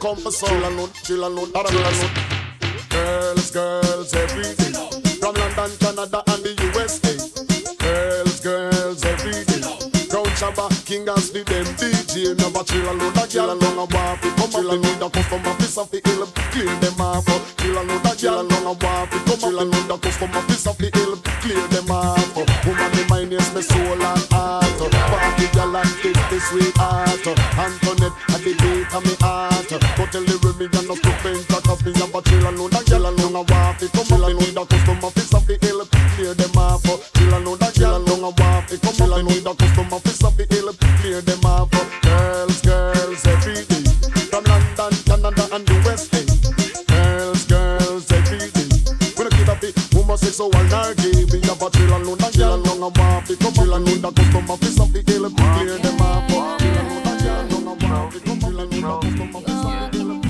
Shovel 0.00 0.14
clear 0.14 0.14
them 0.14 0.14
you 0.14 0.14
come 0.14 0.16
for 0.16 0.30
some. 0.30 0.92
Chill 1.04 1.24
and 1.24 1.34
load. 1.34 1.52
Girls, 2.88 3.50
girls 3.50 4.14
every 4.14 4.54
day. 4.54 4.72
From 5.20 5.34
London, 5.34 5.70
Canada 5.78 6.22
and 6.28 6.42
the 6.42 6.54
USA. 6.74 7.14
Girls, 7.78 8.40
girls 8.40 9.04
every 9.04 9.44
day. 9.44 9.88
Crown 10.08 10.24
Shabba, 10.40 10.72
King 10.86 11.06
as 11.08 11.30
the 11.30 11.44
them 11.44 11.66
DJ 11.76 12.32
Never 12.32 12.64
chill 12.64 12.88
and 12.88 12.98
load 12.98 13.12
a 13.12 13.28
girl 13.28 13.52
along 13.52 13.76
a 13.76 14.16
It 14.24 14.34
come 14.40 14.56
up, 14.56 14.64
they 14.64 14.78
need 14.80 15.02
a 15.04 15.10
custom 15.10 15.44
office 15.44 15.76
of 15.76 15.90
the 15.90 16.00
hill 16.00 16.24
Clear 16.48 16.74
them 16.80 17.00
off 17.00 17.28
Chill 17.60 17.76
and 17.76 17.88
load 17.88 18.06
a 18.08 18.16
girl 18.16 18.40
along 18.40 18.72
a 18.72 19.04
It 19.04 19.22
come 19.28 19.44
up, 19.44 19.52
they 19.52 19.68
need 19.68 19.90
a 19.92 19.98
custom 20.00 20.30
office 20.32 20.66
of 20.66 20.78
the 20.78 20.88
hill 20.96 21.12
Clear 21.44 21.60
them 21.68 21.90
off 21.92 22.36
Woman, 22.64 22.90
the 22.96 23.04
mind 23.10 23.32
is 23.34 23.52
my 23.52 23.60
soul 23.60 24.00
and 24.00 24.26
heart 24.32 24.80
Party 25.12 25.46
girl 25.52 25.76
and 25.76 25.92
kiss 26.00 26.16
the 26.16 26.40
sweetheart 26.40 27.20
Antoinette, 27.28 27.87
We 50.78 51.42
have 51.42 51.58
a 51.60 51.66
chill 51.70 51.92
and 51.92 52.06
a 52.06 52.30
girl 52.38 52.62
come 52.62 52.84
up, 52.84 52.94
they 53.26 53.34
need 53.82 54.04
a 54.04 54.12
custom 54.12 54.48
office 54.48 54.78
of 54.78 54.92
the 54.92 55.02
Clear 55.02 55.76
them 55.78 56.00
off 56.00 56.28
Chill 56.60 56.78
and 56.78 57.08
a 57.08 57.16
girl 57.20 57.48
come 57.48 57.66
up, 57.92 58.12
they 58.12 58.20
need 58.66 58.84
a 58.84 59.00
custom 59.00 59.34
office 59.34 59.64
of 59.64 59.90
the 59.90 59.98
hill 59.98 60.20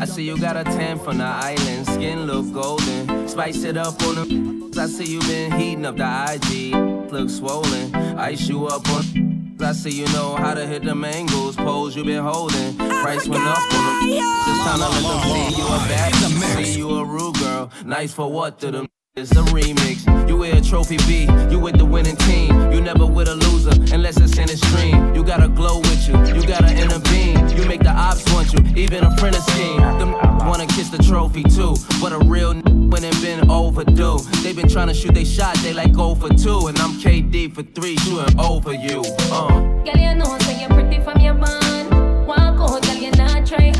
I 0.00 0.04
see 0.04 0.22
you 0.22 0.38
got 0.38 0.56
a 0.56 0.62
tan 0.62 0.96
from 1.00 1.18
the 1.18 1.24
island, 1.24 1.86
skin 1.86 2.26
look 2.26 2.52
golden. 2.52 3.26
Spice 3.26 3.64
it 3.64 3.76
up 3.76 4.00
on 4.04 4.14
the. 4.14 4.70
I 4.80 4.86
see 4.86 5.14
you 5.14 5.20
been 5.22 5.50
heating 5.50 5.84
up 5.84 5.96
the 5.96 6.34
IG, 6.34 6.72
look 7.10 7.28
swollen. 7.28 7.92
Ice 8.16 8.48
you 8.48 8.68
up 8.68 8.88
on. 8.90 9.27
I 9.60 9.72
see 9.72 9.90
you 9.90 10.06
know 10.06 10.36
how 10.36 10.54
to 10.54 10.66
hit 10.66 10.84
the 10.84 10.94
angles, 10.94 11.56
pose 11.56 11.96
you 11.96 12.04
been 12.04 12.22
holding. 12.22 12.76
Price 12.76 13.26
went 13.28 13.44
up 13.44 13.58
on 13.58 14.08
them. 14.08 14.18
Just 14.46 14.62
time 14.62 14.78
to 14.78 14.88
let 14.88 15.02
them 15.02 15.22
see 15.22 15.58
you 15.58 15.66
a 15.66 15.78
bad, 15.88 16.64
see 16.64 16.78
you 16.78 16.90
a 16.90 17.04
rude 17.04 17.34
girl. 17.36 17.70
Nice 17.84 18.12
for 18.12 18.30
what 18.30 18.58
to 18.60 18.70
them. 18.70 18.88
It's 19.20 19.32
a 19.32 19.42
remix. 19.50 20.06
You 20.28 20.36
wear 20.36 20.54
a 20.54 20.60
trophy 20.60 20.96
B, 20.98 21.26
you 21.50 21.58
with 21.58 21.76
the 21.76 21.84
winning 21.84 22.14
team. 22.14 22.70
You 22.70 22.80
never 22.80 23.04
with 23.04 23.26
a 23.26 23.34
loser 23.34 23.74
unless 23.92 24.16
it's 24.16 24.38
in 24.38 24.48
a 24.48 24.56
stream. 24.56 25.12
You 25.12 25.24
got 25.24 25.42
a 25.42 25.48
glow 25.48 25.80
with 25.80 26.06
you, 26.06 26.14
you 26.36 26.46
got 26.46 26.62
an 26.62 26.78
inner 26.78 27.00
beam. 27.00 27.48
You 27.48 27.66
make 27.66 27.80
the 27.80 27.90
ops 27.90 28.22
want 28.32 28.52
you, 28.52 28.60
even 28.76 29.02
a 29.02 29.16
friend 29.16 29.34
of 29.34 29.42
scheme. 29.42 29.80
Them 29.98 30.12
wanna 30.46 30.68
kiss 30.68 30.90
the 30.90 30.98
trophy 30.98 31.42
too, 31.42 31.74
but 32.00 32.12
a 32.12 32.18
real 32.30 32.54
when 32.54 33.02
it 33.02 33.20
been 33.20 33.50
overdue. 33.50 34.20
They 34.44 34.52
been 34.52 34.68
trying 34.68 34.86
to 34.86 34.94
shoot 34.94 35.14
they 35.14 35.24
shot, 35.24 35.56
they 35.64 35.72
like 35.72 35.92
go 35.92 36.14
for 36.14 36.28
two, 36.28 36.68
and 36.68 36.78
I'm 36.78 36.92
KD 36.92 37.52
for 37.52 37.64
three, 37.64 37.96
shooting 37.96 38.38
over 38.38 38.72
you. 38.72 39.02
Uh. 39.32 39.48
Girl, 39.82 39.96
you 39.96 40.14
know, 40.14 40.38
say 40.42 40.60
you're 40.60 40.70
pretty 40.70 41.02
from 41.02 41.18
your. 41.18 41.34
Walk 41.34 42.56
girl, 42.56 42.94
you 42.94 43.10
not 43.12 43.44
try 43.44 43.72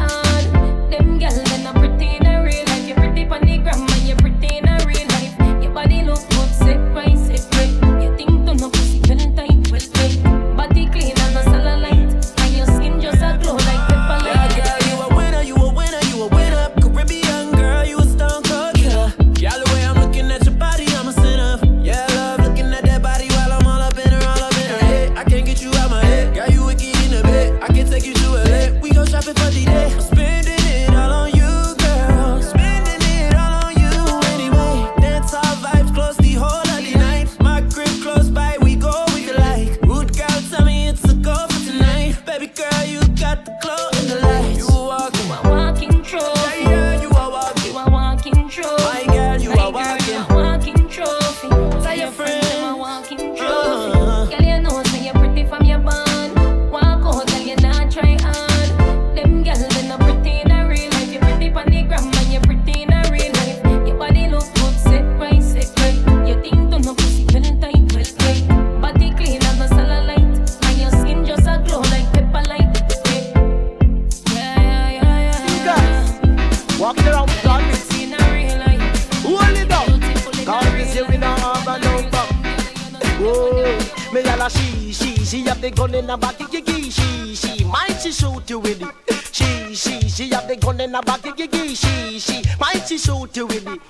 She, 89.38 89.72
she, 89.76 90.08
she 90.08 90.28
have 90.30 90.48
the 90.48 90.56
gun 90.56 90.80
in 90.80 90.94
her 90.94 91.02
back, 91.02 91.22
gigi, 91.36 91.72
she, 91.72 92.18
she, 92.18 92.42
might 92.58 92.82
she 92.88 92.98
shoot 92.98 93.36
you 93.36 93.46
with 93.46 93.68
it. 93.68 93.80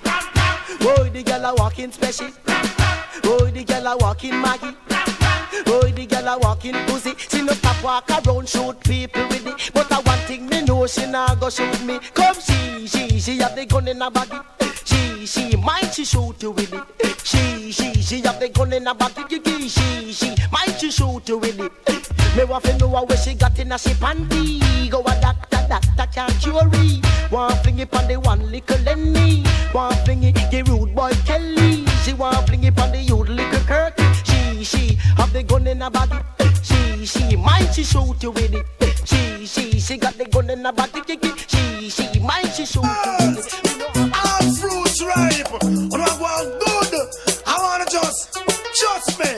Boy, 0.78 1.09
the 1.09 1.23
girl 1.23 1.47
a 1.47 1.55
walking 1.55 1.90
special. 1.90 2.28
Boy, 3.23 3.50
the 3.50 3.64
girl 3.64 3.87
a 3.87 3.97
walking 3.97 4.38
Maggie. 4.43 4.76
Boy, 5.64 5.90
the 5.93 6.05
girl 6.05 6.28
a 6.28 6.38
walking 6.38 6.75
pussy. 6.87 7.14
She 7.17 7.40
no 7.40 7.55
stop 7.55 7.83
walk 7.83 8.11
around 8.11 8.46
shoot 8.46 8.79
people 8.81 9.27
with 9.29 9.46
it. 9.46 9.70
But 9.72 9.90
I 9.90 10.01
one 10.01 10.18
thing 10.27 10.46
me 10.51 10.64
know 10.64 10.87
she 10.87 11.07
not 11.07 11.40
go 11.40 11.49
shoot 11.49 11.83
me. 11.83 11.99
Come 12.12 12.35
she, 12.35 12.87
she, 12.87 13.18
she 13.18 13.38
have 13.38 13.57
the 13.57 13.64
gun 13.64 13.88
in 13.88 14.03
her 14.03 14.11
body. 14.11 14.37
She, 15.18 15.26
she, 15.26 15.57
mind 15.57 15.92
she 15.92 16.04
shoot 16.04 16.40
you 16.40 16.52
with 16.52 16.72
it. 16.72 17.26
She, 17.26 17.72
she, 17.72 17.92
she 17.94 18.20
have 18.20 18.38
the 18.38 18.48
gun 18.50 18.72
in 18.72 18.87
her 18.87 18.94
body. 18.94 19.24
She, 19.68 20.12
she, 20.12 20.28
mind 20.52 20.78
she 20.78 20.92
shoot 20.92 21.28
you 21.28 21.38
with 21.38 21.59
it. 21.59 22.37
Me 22.37 22.44
want 22.44 22.62
to 22.64 22.78
know 22.78 22.88
where 22.88 23.16
she 23.16 23.35
got 23.35 23.59
in 23.59 23.72
a 23.72 23.78
she 23.78 23.90
panty. 23.90 24.88
Go 24.88 25.02
oh, 25.04 25.11
a 25.11 25.20
doctor, 25.20 25.59
doctor 25.68 26.07
can't 26.14 26.33
it. 26.46 27.33
Want 27.33 27.54
fling 27.64 27.81
it 27.81 27.92
on 27.96 28.07
the 28.07 28.20
one 28.20 28.48
little 28.48 28.78
Lenny. 28.83 29.42
Want 29.74 29.96
fling 30.04 30.22
it, 30.22 30.37
the 30.52 30.62
rude 30.62 30.94
boy 30.94 31.11
Kelly. 31.26 31.85
She 32.04 32.12
want 32.14 32.46
fling 32.46 32.62
it 32.62 32.78
on 32.78 32.92
the 32.92 32.98
youth 32.98 33.28
little 33.28 33.61
Kirk. 33.62 33.98
She, 34.24 34.62
she 34.62 34.94
have 35.16 35.33
the 35.33 35.42
gun 35.42 35.66
in 35.66 35.81
her 35.81 35.90
body. 35.90 36.14
She, 36.62 37.07
she, 37.07 37.35
mind 37.35 37.74
she 37.74 37.83
shoot 37.83 38.22
you 38.22 38.31
with 38.31 38.54
it. 38.54 38.66
She, 39.04 39.46
she, 39.46 39.81
she 39.81 39.96
got 39.96 40.14
the 40.14 40.26
gun 40.26 40.48
in 40.48 40.64
her 40.64 40.72
body. 40.72 41.02
She, 41.48 41.90
she, 41.90 42.20
mind 42.20 42.52
she 42.54 42.64
shoot 42.64 42.85
you 42.85 43.33
with 43.35 43.64
it. 43.64 43.67
Fruits 44.98 45.16
ripe. 45.16 45.62
When 45.62 46.00
I 46.00 46.18
want 46.18 46.61
good, 46.61 47.08
I 47.46 47.56
wanna 47.62 47.84
just 47.90 48.34
trust 48.74 49.18
me. 49.18 49.30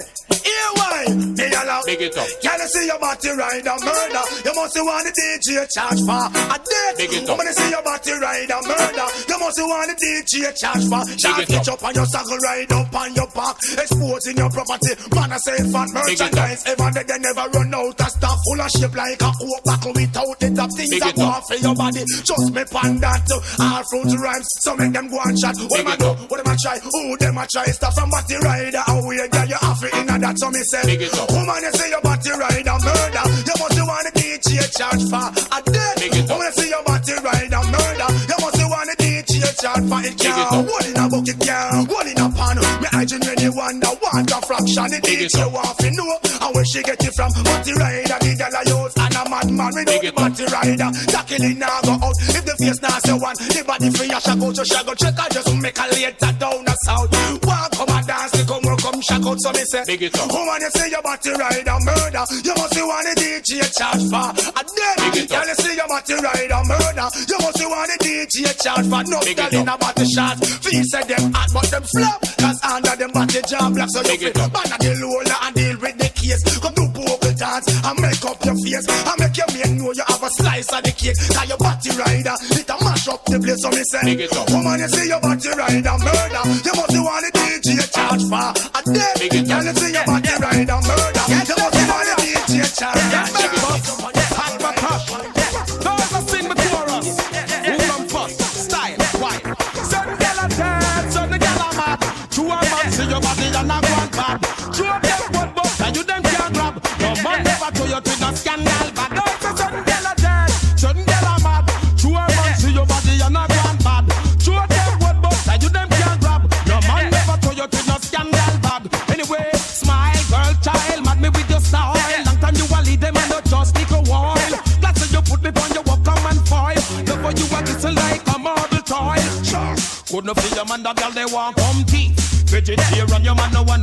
Here 0.42 0.72
why? 1.06 1.14
Me 1.14 1.46
allow. 1.46 1.80
Big 1.86 2.02
it 2.02 2.16
up. 2.16 2.28
Can 2.42 2.60
you 2.60 2.68
see 2.68 2.86
your 2.86 2.98
body 2.98 3.30
ride 3.30 3.66
a 3.66 3.74
murder? 3.80 4.24
You 4.44 4.52
must 4.54 4.76
want 4.76 5.04
the 5.06 5.12
DJ 5.16 5.66
charge 5.72 6.00
for 6.04 6.24
a 6.28 6.56
date. 6.60 6.96
Big 6.96 7.12
it 7.12 7.28
up. 7.28 7.36
gonna 7.38 7.52
see 7.52 7.70
your 7.70 7.82
body 7.82 8.12
ride 8.20 8.50
a 8.50 8.58
murder. 8.66 9.06
You 9.28 9.36
must 9.38 9.60
want 9.60 9.88
the 9.88 9.96
DJ 9.96 10.34
charge 10.56 10.84
for. 10.88 11.02
Shot 11.18 11.40
it 11.40 11.68
up 11.68 11.82
on 11.84 11.94
your 11.94 12.06
saddle, 12.06 12.38
ride 12.38 12.72
up 12.72 12.94
on 12.94 13.14
your 13.14 13.28
back, 13.32 13.56
exposing 13.80 14.36
your 14.36 14.50
property. 14.50 14.92
Man, 15.14 15.32
I 15.32 15.38
say 15.38 15.58
fat 15.70 15.88
merchandise. 15.92 16.62
Ever 16.66 16.90
they, 16.92 17.04
they 17.04 17.18
never 17.18 17.46
run 17.54 17.74
out 17.74 18.00
of 18.00 18.10
stuff 18.10 18.38
full 18.44 18.60
of 18.60 18.70
shape 18.70 18.94
like 18.94 19.20
a 19.22 19.30
coke 19.32 19.64
buckle 19.64 19.92
without 19.94 20.36
the 20.38 20.48
top 20.54 20.70
things 20.76 20.90
Big 20.90 21.00
that 21.00 21.14
it 21.14 21.16
go 21.16 21.24
up. 21.24 21.42
off 21.42 21.44
for 21.48 21.56
your 21.56 21.74
body. 21.74 22.02
Just 22.04 22.48
me 22.52 22.64
pan 22.68 22.98
that. 23.00 23.24
All 23.60 23.82
fruit 23.88 24.12
rhymes, 24.18 24.48
so 24.60 24.76
make 24.76 24.92
them 24.92 25.08
go 25.08 25.18
and 25.24 25.36
chat. 25.38 25.56
What 25.68 25.80
am 25.80 25.88
I 25.88 25.96
do? 25.96 26.10
What 26.28 26.40
am 26.40 26.48
I 26.48 26.56
try? 26.60 26.78
Who 26.78 27.16
them 27.16 27.38
I 27.38 27.46
try? 27.46 27.64
Stuff 27.72 27.94
from 27.94 28.10
body 28.10 28.36
rider. 28.42 28.82
How 28.86 29.00
we 29.06 29.16
girl 29.28 29.46
you 29.46 29.58
have 29.60 29.82
it 29.82 29.94
in 29.94 30.06
that. 30.06 30.38
So 30.38 30.50
me 30.50 30.60
say, 30.66 30.82
Big 31.00 31.08
it 31.08 31.16
up. 31.18 31.32
woman 31.32 31.62
you 31.64 31.72
say 31.72 31.88
your 31.88 32.02
body 32.04 32.28
rider 32.36 32.76
murder. 32.76 33.24
You 33.48 33.54
must 33.56 33.80
want 33.88 34.04
the 34.04 34.12
DJ 34.20 34.68
charge 34.68 35.00
for 35.08 35.32
a 35.32 35.58
day. 35.64 35.92
Big 35.96 36.12
it 36.12 36.28
up. 36.28 36.36
Woman 36.36 36.44
you 36.44 36.60
say 36.60 36.68
your 36.68 36.84
body 36.84 37.14
rider 37.24 37.62
murder. 37.72 38.08
You 38.28 38.36
must 38.36 38.60
want 38.68 38.84
the 38.84 38.96
DJ 39.00 39.40
charge 39.56 39.84
for 39.88 40.00
it. 40.04 40.12
Big 40.20 40.28
it 40.28 40.52
up. 40.52 40.60
one 40.60 40.84
in 40.84 41.00
a 41.00 41.04
bucket, 41.08 41.40
girl, 41.40 41.88
one 41.88 42.04
in 42.04 42.20
a 42.20 42.28
pan. 42.28 42.56
Me 42.84 42.88
I 42.92 43.02
genuinely 43.08 43.48
wonder 43.48 43.88
what 43.96 44.28
a 44.28 44.38
fraction 44.44 44.92
it 44.92 45.00
Big 45.08 45.24
is. 45.24 45.32
it 45.32 45.40
You 45.40 45.48
up. 45.48 45.56
want 45.56 45.78
to 45.80 45.88
know 45.88 46.12
and 46.20 46.50
where 46.52 46.66
she 46.68 46.82
get 46.84 47.00
it 47.00 47.14
from? 47.16 47.32
Body 47.48 47.72
rider, 47.80 48.18
the 48.20 48.30
girl 48.36 48.52
I 48.52 48.62
use 48.68 48.94
and 49.00 49.16
a 49.16 49.22
madman 49.24 49.72
no 49.72 49.80
it 49.80 50.04
up. 50.04 50.14
body 50.20 50.44
rider. 50.52 50.90
Tackling 51.08 51.56
now 51.64 51.80
go 51.80 51.96
out. 51.96 52.16
If 52.28 52.44
the 52.44 52.54
face 52.60 52.80
now 52.84 53.00
say 53.00 53.16
one, 53.16 53.36
the 53.40 53.64
body 53.64 53.88
free, 53.88 54.12
I 54.12 54.18
shall 54.20 54.36
go 54.36 54.52
to 54.52 54.64
shall 54.68 54.84
go 54.84 54.92
check. 54.92 55.16
I 55.16 55.32
just 55.32 55.48
make 55.64 55.80
a 55.80 55.86
later 55.96 56.32
down 56.36 56.60
the 56.60 56.76
south. 56.84 57.08
One 57.48 57.70
come 57.72 57.88
and 57.88 58.04
dance, 58.04 58.36
come 58.44 58.60
work, 58.68 58.79
come 59.00 59.22
shack 59.22 59.26
out. 59.26 59.40
So 59.40 59.52
me 59.52 59.64
say, 59.64 59.82
Big 59.86 60.02
it 60.02 60.18
up. 60.18 60.32
Woman, 60.32 60.60
you 60.60 60.70
say 60.70 60.90
your 60.90 61.02
body 61.02 61.30
rider 61.32 61.78
murder. 61.80 62.24
You 62.44 62.54
must 62.54 62.74
be 62.74 62.82
one 62.82 63.04
the 63.04 63.14
DJ 63.16 63.64
charge 63.72 64.04
for. 64.12 64.28
A 64.28 64.62
dead 64.64 64.96
Big 65.00 65.24
it 65.24 65.32
up. 65.32 65.46
you 65.46 65.54
say 65.54 65.74
your 65.76 65.88
body 65.88 66.14
rider 66.20 66.62
murder. 66.68 67.06
You 67.28 67.38
must 67.40 67.58
be 67.58 67.66
one 67.66 67.88
the 67.88 67.96
DJ 68.00 68.38
charge 68.60 68.86
for. 68.88 69.02
No 69.08 69.18
girl 69.20 69.60
in 69.60 69.68
a 69.68 69.76
body 69.78 70.04
shot. 70.04 70.36
Feel 70.44 70.84
say 70.84 71.04
them 71.04 71.32
hot, 71.32 71.48
but 71.52 71.66
them 71.70 71.84
flop. 71.84 72.20
Cause 72.38 72.60
under 72.64 72.96
them 72.96 73.12
body 73.12 73.40
jam 73.48 73.72
black. 73.72 73.88
So 73.90 74.00
you 74.04 74.18
feel 74.18 74.48
ban 74.50 74.68
the 74.68 74.90
lola 75.00 75.36
and 75.48 75.54
deal 75.56 75.76
with 75.80 75.96
the 75.98 76.08
case. 76.12 76.42
Come 76.60 76.74
do 76.74 76.84
vocal 76.92 77.19
dance 77.40 77.66
and 77.72 77.96
make 78.05 78.20
up 78.29 78.37
your 78.44 78.57
face. 78.61 78.85
And 78.85 79.16
make 79.16 79.37
your 79.40 79.48
man 79.57 79.70
know 79.81 79.92
you 79.96 80.05
have 80.05 80.22
a 80.22 80.31
slice 80.37 80.68
of 80.68 80.85
the 80.85 80.92
cake. 80.92 81.16
Cause 81.16 81.48
your 81.48 81.57
body 81.57 81.90
rider, 81.96 82.37
it 82.61 82.68
a 82.68 82.76
mash 82.85 83.09
up 83.09 83.24
the 83.24 83.40
place. 83.40 83.61
So 83.64 83.72
me 83.72 83.83
say, 83.88 84.05
Big 84.05 84.20
it 84.29 84.37
up. 84.37 84.44
woman, 84.53 84.76
you 84.85 84.88
see 84.92 85.09
your 85.09 85.20
body 85.24 85.48
rider 85.57 85.96
murder. 85.96 86.42
You 86.61 86.72
must 86.76 86.92
be 86.92 87.00
one 87.00 87.24
the 87.24 87.31
DJ 87.33 87.81
charge 87.88 88.24
for. 88.29 88.53
A 88.76 88.81
dead 88.92 89.14
Big 89.16 89.33
it 89.33 89.48
up. 89.48 89.64
girl, 89.64 89.64
you 89.64 89.74
say 89.81 89.90
your 89.96 90.05
body 90.05 90.35
rider 90.37 90.59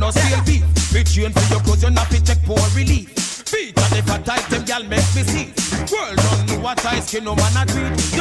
no 0.08 0.20
stale 0.20 0.42
beef. 0.44 0.64
Fit 0.90 1.16
you 1.16 1.28
for 1.30 1.52
your 1.52 1.60
clothes, 1.60 1.82
you 1.82 1.90
not 1.90 2.06
fit 2.08 2.24
check 2.24 2.38
poor 2.44 2.58
relief. 2.74 3.08
Feet 3.48 3.76
and 3.76 3.96
if 3.96 4.10
I 4.10 4.18
tight 4.18 4.48
them, 4.50 4.64
girl 4.64 4.84
make 4.84 5.04
me 5.14 5.22
see. 5.22 5.52
World 5.92 6.16
don't 6.16 6.46
know 6.48 6.60
what 6.60 6.84
I 6.84 7.00
skin, 7.00 7.24
no 7.24 7.34
man 7.34 7.56
a 7.56 7.66
treat. 7.66 8.17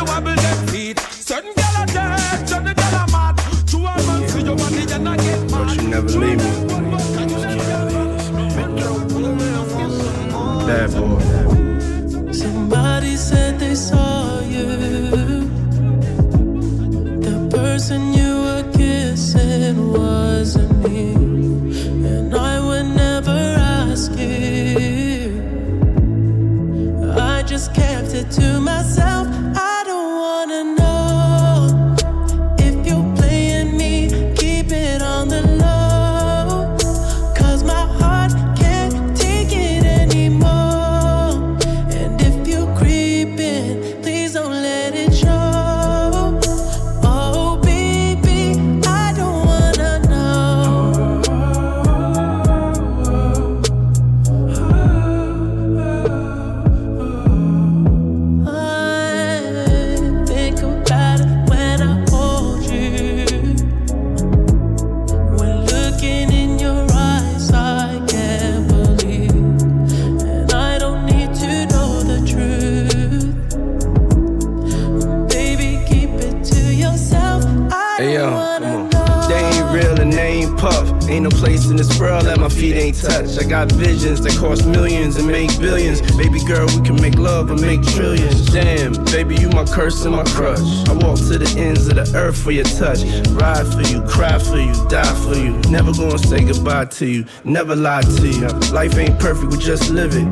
for 92.47 92.51
your 92.53 92.63
touch. 92.63 93.03
Ride 93.31 93.67
for 93.73 93.81
you, 93.81 94.01
cry 94.03 94.39
for 94.39 94.57
you, 94.57 94.73
die 94.87 95.15
for 95.25 95.35
you. 95.35 95.51
Never 95.69 95.91
gonna 95.91 96.17
say 96.17 96.45
goodbye 96.45 96.85
to 96.85 97.05
you, 97.05 97.25
never 97.43 97.75
lie 97.75 98.03
to 98.03 98.25
you. 98.25 98.47
Life 98.71 98.97
ain't 98.97 99.19
perfect, 99.19 99.51
we 99.51 99.57
just 99.57 99.89
live 99.89 100.15
it. 100.15 100.25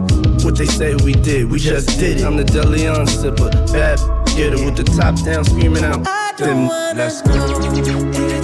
What 0.46 0.58
they 0.58 0.66
say 0.66 0.96
we 0.96 1.12
did, 1.12 1.52
we 1.52 1.60
just 1.60 2.00
did 2.00 2.22
it. 2.22 2.24
I'm 2.24 2.38
the 2.38 2.46
Deleon 2.46 3.08
sipper, 3.08 3.52
bad 3.74 4.00
getter 4.38 4.64
with 4.64 4.78
the 4.78 4.86
top 4.86 5.22
down, 5.26 5.44
screaming 5.44 5.84
out. 5.84 6.06
Then 6.38 6.70
let's 6.96 7.22
go. 7.22 8.35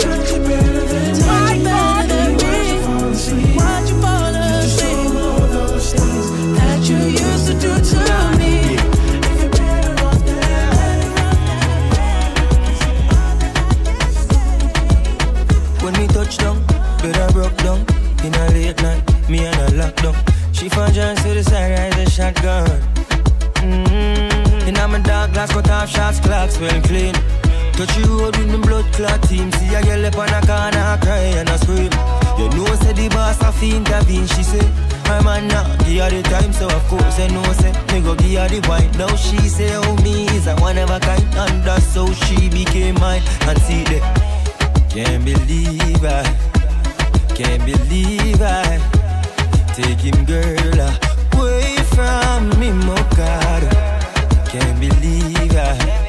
night, 18.82 19.30
me 19.30 19.46
and 19.46 19.56
her 19.56 19.78
locked 19.78 20.04
up. 20.06 20.16
She 20.52 20.70
found 20.70 20.94
drugs 20.94 21.24
to 21.24 21.34
the 21.34 21.44
side, 21.44 21.72
right, 21.78 21.98
a 21.98 22.10
shotgun. 22.10 22.68
Mm-hmm. 23.62 24.68
And 24.68 24.78
I'm 24.78 24.96
a 24.96 25.00
dark 25.00 25.34
glass, 25.34 25.52
cut 25.52 25.70
off 25.70 25.90
shots, 25.90 26.20
clocks 26.20 26.60
well 26.60 26.82
clean. 26.82 27.14
Touch 27.74 27.98
you 27.98 28.20
road 28.20 28.36
with 28.38 28.50
me 28.52 28.58
blood 28.58 28.86
clot 28.94 29.24
team. 29.24 29.52
See 29.54 29.74
a 29.74 29.82
girl 29.82 30.06
up 30.06 30.18
on 30.18 30.30
a 30.30 30.42
corner, 30.46 30.98
cry 31.02 31.34
and 31.40 31.50
I 31.50 31.56
scream. 31.58 31.92
You 32.38 32.50
know, 32.56 32.76
said 32.76 32.96
the 32.96 33.10
boss 33.10 33.42
a 33.42 33.52
fiend, 33.52 33.88
a 33.90 34.04
fiend, 34.06 34.30
she 34.30 34.44
say. 34.44 34.68
My 35.06 35.22
man 35.24 35.48
now, 35.48 35.66
give 35.86 36.04
her 36.04 36.10
the 36.10 36.22
time, 36.24 36.54
so 36.54 36.68
of 36.68 36.84
course 36.88 37.20
I 37.20 37.28
know, 37.28 37.44
say. 37.54 37.72
Me 37.92 38.02
go 38.02 38.16
give 38.16 38.40
her 38.40 38.48
the 38.50 38.68
wine. 38.68 38.92
Now 38.98 39.16
she 39.16 39.38
say, 39.50 39.74
oh 39.76 39.96
me 40.04 40.26
is 40.38 40.48
a 40.48 40.56
one 40.58 40.78
of 40.78 40.90
a 40.90 41.00
kind. 41.00 41.24
And 41.36 41.64
that's 41.64 41.96
how 41.96 42.12
she 42.12 42.50
became 42.50 42.96
mine. 42.96 43.24
And 43.48 43.58
see 43.62 43.84
that, 43.86 44.90
can't 44.90 45.26
believe 45.26 46.04
I 46.04 46.24
can't 47.44 47.66
believe 47.66 48.42
I 48.42 48.78
take 49.74 50.00
him, 50.00 50.26
girl, 50.26 50.80
away 51.34 51.76
from 51.96 52.50
me, 52.60 52.70
oh 52.72 53.10
God. 53.16 53.64
Can't 54.48 54.80
believe 54.80 55.56
I. 55.56 56.01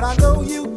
but 0.00 0.04
I 0.04 0.14
know 0.14 0.42
you 0.42 0.67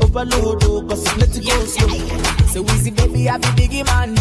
Overload, 0.00 0.64
oh, 0.64 0.82
cause 0.88 1.06
I'm 1.08 1.18
let 1.18 1.36
it 1.36 1.44
go 1.46 1.64
slow. 1.64 2.46
So 2.48 2.62
easy, 2.74 2.90
baby, 2.90 3.28
I 3.28 3.38
be 3.38 3.48
biggie 3.58 3.84
man. 3.86 4.14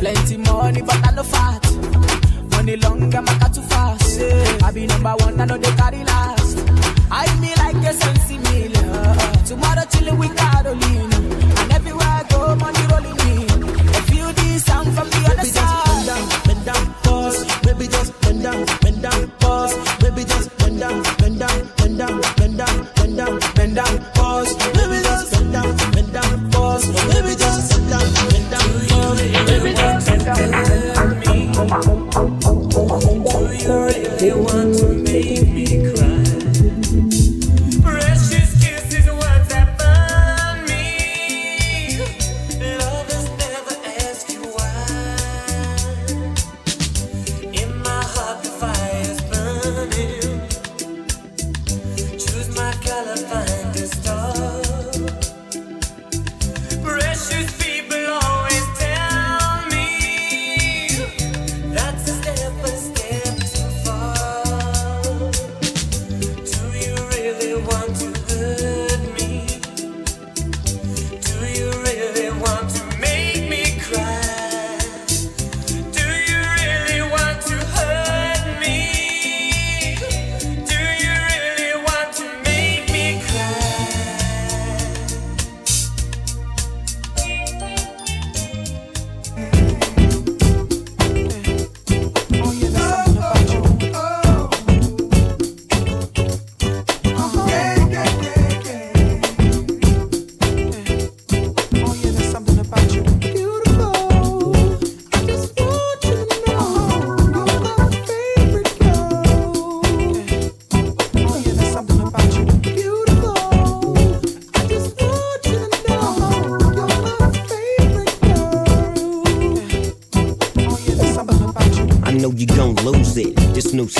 Plenty 0.00 0.36
money, 0.38 0.82
but 0.82 1.06
I 1.06 1.10
no 1.12 1.22
fat. 1.22 1.62
Money 2.50 2.76
long, 2.76 3.14
I'm 3.14 3.24
not 3.24 3.54
too 3.54 3.62
fast. 3.62 4.20
I 4.62 4.70
be 4.72 4.86
number 4.86 5.14
one, 5.18 5.40
I 5.40 5.44
know 5.44 5.58
they 5.58 5.70
carry 5.76 6.04
last. 6.04 6.58
I 7.10 7.26
me 7.40 7.54
like 7.56 7.76
a 7.76 7.92
sensi 7.92 8.38
million. 8.38 9.44
Tomorrow 9.44 9.84
chillin' 9.90 10.18
with 10.18 10.36
Carolina. 10.36 11.15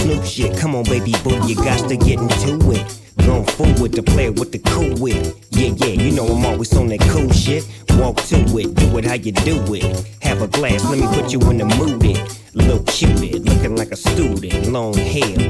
Snoop 0.07 0.25
shit. 0.25 0.57
Come 0.57 0.77
on, 0.77 0.85
baby 0.85 1.15
boo, 1.25 1.37
you 1.49 1.57
got 1.57 1.89
to 1.89 1.97
get 1.97 2.21
into 2.21 2.71
it. 2.71 3.01
Gone 3.27 3.45
forward 3.45 3.93
to 3.95 4.05
play 4.05 4.31
with 4.31 4.53
the 4.53 4.61
cool 4.61 4.95
wit. 5.01 5.35
Yeah, 5.51 5.75
yeah, 5.79 6.01
you 6.01 6.13
know 6.13 6.27
I'm 6.29 6.47
always 6.47 6.73
on 6.77 6.87
that 6.89 7.01
cool 7.11 7.29
shit. 7.33 7.67
Walk 7.99 8.15
to 8.29 8.37
it, 8.59 8.73
do 8.77 8.99
it 8.99 9.05
how 9.05 9.15
you 9.15 9.33
do 9.33 9.56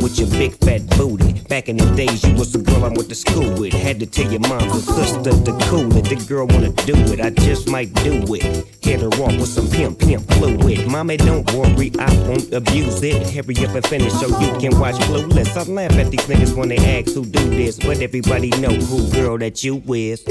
with 0.02 0.18
your 0.18 0.28
big 0.30 0.52
fat 0.64 0.86
booty. 0.96 1.32
Back 1.48 1.68
in 1.68 1.76
the 1.76 1.86
days, 1.94 2.24
you 2.24 2.34
was 2.34 2.52
the 2.52 2.58
girl 2.58 2.84
I 2.84 2.88
went 2.88 3.08
to 3.08 3.14
school 3.14 3.58
with. 3.58 3.72
Had 3.72 4.00
to 4.00 4.06
tell 4.06 4.30
your 4.30 4.40
mom 4.40 4.68
or 4.70 4.80
sister 4.80 5.30
to 5.30 5.52
cool 5.68 5.94
it. 5.96 6.04
The 6.06 6.16
girl 6.28 6.46
wanna 6.46 6.72
do 6.84 6.94
it, 7.12 7.20
I 7.20 7.30
just 7.30 7.68
might 7.68 7.92
do 8.04 8.22
it. 8.34 8.66
Hit 8.82 9.00
her 9.00 9.08
off 9.08 9.36
with 9.38 9.48
some 9.48 9.68
pimp, 9.68 9.98
pimp 9.98 10.26
fluid. 10.34 10.88
Mommy, 10.88 11.16
don't 11.16 11.50
worry, 11.52 11.92
I 11.98 12.12
won't 12.28 12.52
abuse 12.52 13.02
it. 13.02 13.22
Hurry 13.30 13.56
up 13.66 13.74
and 13.74 13.86
finish 13.86 14.12
so 14.14 14.28
you 14.40 14.50
can 14.58 14.78
watch 14.78 14.96
Clueless. 15.06 15.56
I 15.56 15.70
laugh 15.70 15.92
at 15.92 16.10
these 16.10 16.26
niggas 16.26 16.56
when 16.56 16.68
they 16.68 16.78
ask 16.78 17.14
who 17.14 17.24
do 17.24 17.50
this, 17.50 17.78
but 17.78 18.00
everybody 18.00 18.50
know 18.50 18.74
who 18.74 19.10
girl 19.12 19.38
that 19.38 19.62
you 19.62 19.82
is. 19.88 20.22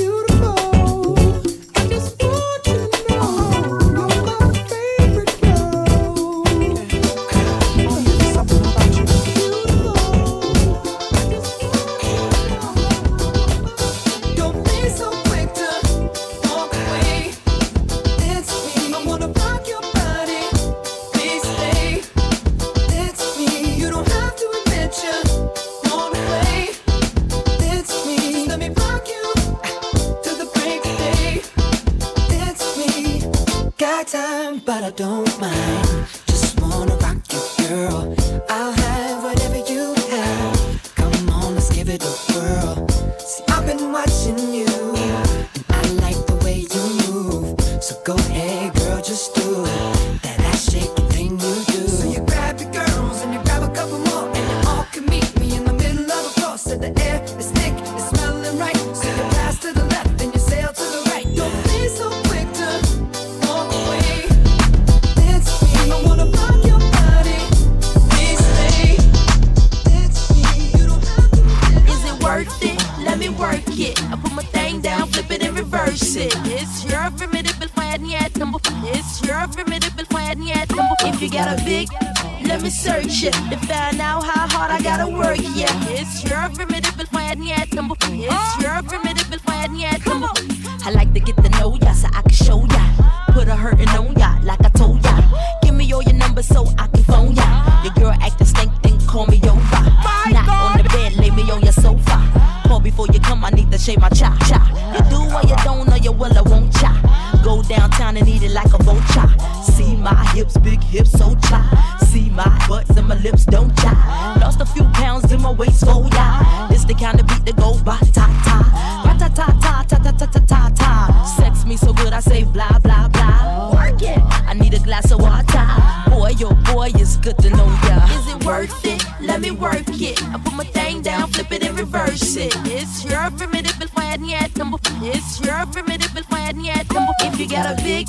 glass 124.95 125.11
of 125.11 125.19
water. 125.19 126.09
Boy, 126.09 126.29
yo, 126.39 126.49
oh 126.49 126.73
boy, 126.73 126.89
it's 126.95 127.17
good 127.17 127.37
to 127.39 127.49
know 127.49 127.67
ya. 127.87 128.05
Is 128.15 128.33
it 128.33 128.45
worth 128.45 128.85
it? 128.85 129.03
Let 129.19 129.41
me 129.41 129.51
work 129.51 129.89
it. 129.89 130.23
I 130.23 130.37
put 130.37 130.53
my 130.53 130.63
thing 130.63 131.01
down, 131.01 131.31
flip 131.31 131.51
it 131.51 131.63
and 131.63 131.77
reverse 131.77 132.37
it. 132.37 132.55
It's 132.65 133.03
your 133.03 133.29
primitive 133.31 133.81
if 133.81 133.97
I 133.97 134.03
hadn't 134.03 134.29
yet 134.29 134.55
tumble. 134.55 134.79
It's 135.01 135.41
your 135.41 135.65
primitive 135.67 136.15
if 136.15 136.31
I 136.31 136.39
hadn't 136.39 136.63
yet 136.63 136.87
tumble. 136.87 137.13
If 137.19 137.39
you 137.39 137.49
got 137.49 137.77
a 137.77 137.83
big, 137.83 138.07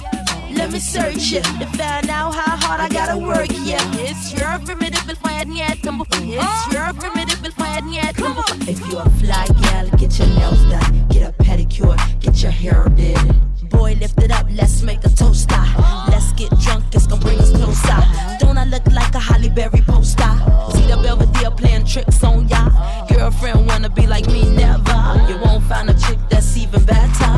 let 0.53 0.71
me 0.71 0.79
search 0.79 1.33
it 1.33 1.45
to 1.59 1.67
find 1.77 2.09
out 2.09 2.33
how 2.35 2.57
hard 2.65 2.81
I 2.81 2.89
gotta 2.89 3.19
work. 3.19 3.49
Yeah, 3.65 3.83
it's 4.07 4.33
your 4.39 4.59
primitive 4.65 5.09
if 5.11 5.25
I 5.25 5.33
hadn't 5.33 5.57
yet 5.57 5.83
tumble. 5.83 6.07
It's 6.13 6.73
your 6.73 6.93
primitive 6.95 7.45
if 7.45 7.61
I 7.61 7.67
hadn't 7.67 8.15
tumble. 8.15 8.45
If 8.69 8.79
you 8.89 8.99
a 8.99 9.11
fly 9.19 9.47
gal, 9.63 9.91
get 9.99 10.19
your 10.19 10.29
nails 10.29 10.63
done, 10.71 11.09
get 11.09 11.31
a 11.31 11.33
pedicure, 11.43 11.99
get 12.21 12.43
your 12.43 12.53
hair 12.53 12.89
did. 12.95 13.46
Boy, 13.77 13.95
lift 14.01 14.23
it 14.23 14.31
up, 14.33 14.47
let's 14.51 14.83
make 14.83 15.05
a 15.05 15.11
toaster. 15.11 15.55
Ah. 15.55 16.09
Let's 16.11 16.33
get 16.33 16.51
drunk, 16.61 16.85
it's 16.93 17.07
gonna 17.07 17.21
bring 17.21 17.39
us 17.39 17.51
closer. 17.51 18.01
Don't 18.41 18.57
I 18.57 18.65
look 18.65 18.87
like 18.87 19.15
a 19.15 19.21
Halle 19.21 19.51
Berry 19.51 19.83
poster? 19.83 20.33
See 20.73 20.87
the 20.87 20.99
Belvedere 21.03 21.51
playing 21.51 21.85
tricks 21.85 22.25
on 22.25 22.49
ya. 22.49 22.71
Girlfriend 23.07 23.67
wanna 23.67 23.91
be 23.91 24.07
like 24.07 24.27
me, 24.29 24.49
never. 24.57 24.99
You 25.29 25.37
won't 25.45 25.63
find 25.65 25.91
a 25.91 25.95
chick 25.95 26.19
that's 26.31 26.57
even 26.57 26.83
better. 26.85 27.31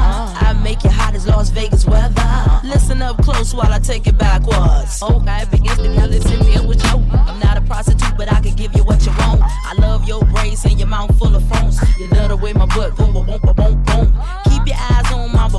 I 0.46 0.59
make 0.62 0.85
you 0.85 0.90
hot 0.90 1.14
as 1.14 1.27
Las 1.27 1.51
Vegas 1.51 1.85
weather. 1.87 2.31
Listen 2.62 3.03
up 3.03 3.20
close 3.24 3.53
while 3.53 3.72
I 3.72 3.81
take 3.81 4.07
it 4.07 4.16
backwards. 4.16 5.03
Okay, 5.03 5.44
begins 5.51 5.79
to 5.79 5.88
now 5.92 6.07
listen 6.07 6.38
to 6.38 6.44
me 6.44 6.66
with 6.66 6.83
you. 6.85 6.98
I'm 7.12 7.40
not 7.40 7.59
a 7.59 7.62
prostitute, 7.62 8.16
but 8.16 8.33
I 8.33 8.40
can 8.40 8.55
give 8.55 8.74
you 8.77 8.85
what 8.85 9.05
you 9.05 9.12
want. 9.18 9.42
I 9.42 9.74
love 9.81 10.07
your 10.07 10.24
braids 10.24 10.64
and 10.64 10.79
your 10.79 10.88
mouth 10.88 11.18
full 11.18 11.35
of 11.35 11.42
phones. 11.48 11.83
You 11.98 12.07
love 12.09 12.29
the 12.29 12.37
way 12.37 12.53
my 12.53 12.66
butt 12.66 12.96
boom, 12.96 13.12
boom, 13.12 13.27
boom, 13.27 13.55
boom, 13.57 13.83
boom. 13.83 14.38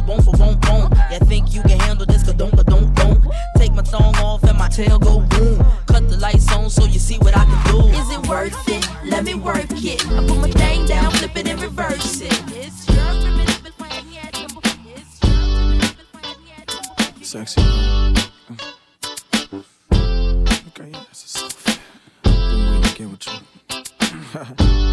You 0.10 1.20
think 1.20 1.54
you 1.54 1.62
can 1.62 1.80
handle 1.80 2.06
this? 2.06 2.24
Ka 2.24 2.32
don't, 2.34 2.52
ka 2.52 2.64
don't, 2.64 2.94
don't. 2.96 3.22
Take 3.58 3.74
my 3.74 3.84
thong 3.84 4.16
off 4.18 4.44
and 4.44 4.58
my 4.58 4.68
tail 4.70 4.98
go 4.98 5.20
boom. 5.22 5.64
Cut 5.86 6.10
the 6.10 6.18
lights 6.18 6.52
on 6.52 6.70
so 6.70 6.86
you 6.86 7.00
see 7.00 7.18
what 7.20 7.38
I 7.38 7.46
can 7.46 7.72
do. 7.72 7.88
Is 7.90 8.10
it 8.10 8.28
worth 8.28 8.70
it? 8.70 8.88
Let 9.06 9.24
me 9.24 9.36
work 9.36 9.72
it. 9.72 10.06
I 10.08 10.28
put 10.28 10.38
my 10.38 10.50
thing 10.52 10.86
down, 10.88 11.12
flip 11.12 11.36
it 11.36 11.48
and 11.48 11.62
reverse 11.62 12.22
it. 12.22 12.34
It's 12.48 12.88
your 12.88 12.98
formidable 13.22 13.72
plan. 13.78 14.04
Sexy. 17.22 17.62
Okay, 20.70 20.90
yeah, 20.90 21.04
that's 21.08 21.24
a 21.24 21.28
soft. 21.28 21.80
Been 22.24 22.72
waiting 22.72 22.82
to 22.82 22.96
get 22.98 23.08
with 23.10 23.28
you. 24.70 24.86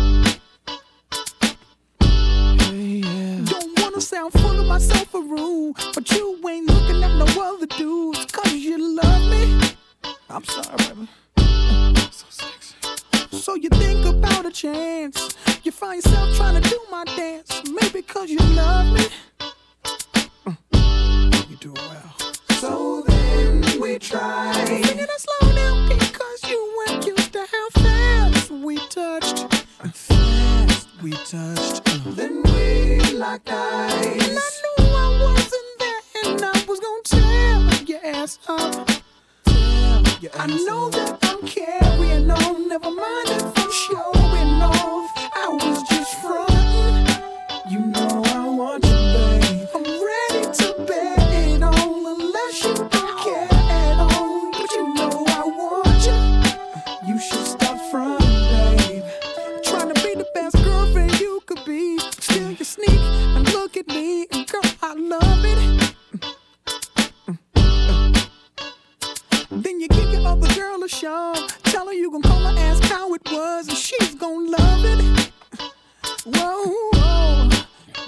be. 62.48 62.56
You 62.58 62.64
sneak 62.64 63.00
and 63.36 63.52
look 63.52 63.76
at 63.76 63.86
me, 63.88 64.26
and 64.32 64.46
girl, 64.46 64.62
I 64.82 64.94
love 64.94 65.44
it. 65.44 65.94
Then 69.50 69.80
you 69.80 69.88
give 69.88 70.12
your 70.12 70.26
other 70.26 70.52
girl 70.54 70.84
a 70.84 70.88
shove. 70.88 71.46
Tell 71.64 71.86
her 71.86 71.92
you 71.92 72.10
gon' 72.10 72.22
call 72.22 72.40
her, 72.40 72.58
ask 72.58 72.82
how 72.84 73.12
it 73.14 73.22
was, 73.30 73.68
and 73.68 73.76
she's 73.76 74.14
gon' 74.14 74.50
love 74.50 74.84
it. 74.84 75.30
Whoa, 76.24 76.64
whoa. 76.94 77.48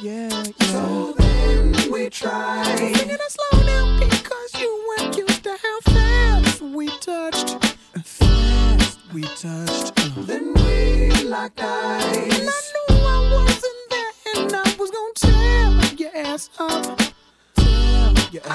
yeah, 0.02 0.28
yeah. 0.30 0.72
So 0.72 1.14
then 1.18 1.90
we 1.90 2.10
try. 2.10 2.64
Singing 2.76 3.10
it 3.10 3.20
slow 3.30 3.62
down 3.64 3.98
because 4.00 4.60
you 4.60 4.96
weren't 4.98 5.16
used 5.16 5.42
to 5.44 5.56
how 5.62 5.80
fast 5.92 6.60
we 6.62 6.88
touched. 6.98 7.64
Fast 8.04 8.98
we 9.12 9.22
touched. 9.22 9.94
Then 10.26 10.54
we 10.54 11.24
locked 11.24 11.60
eyes. 11.60 12.07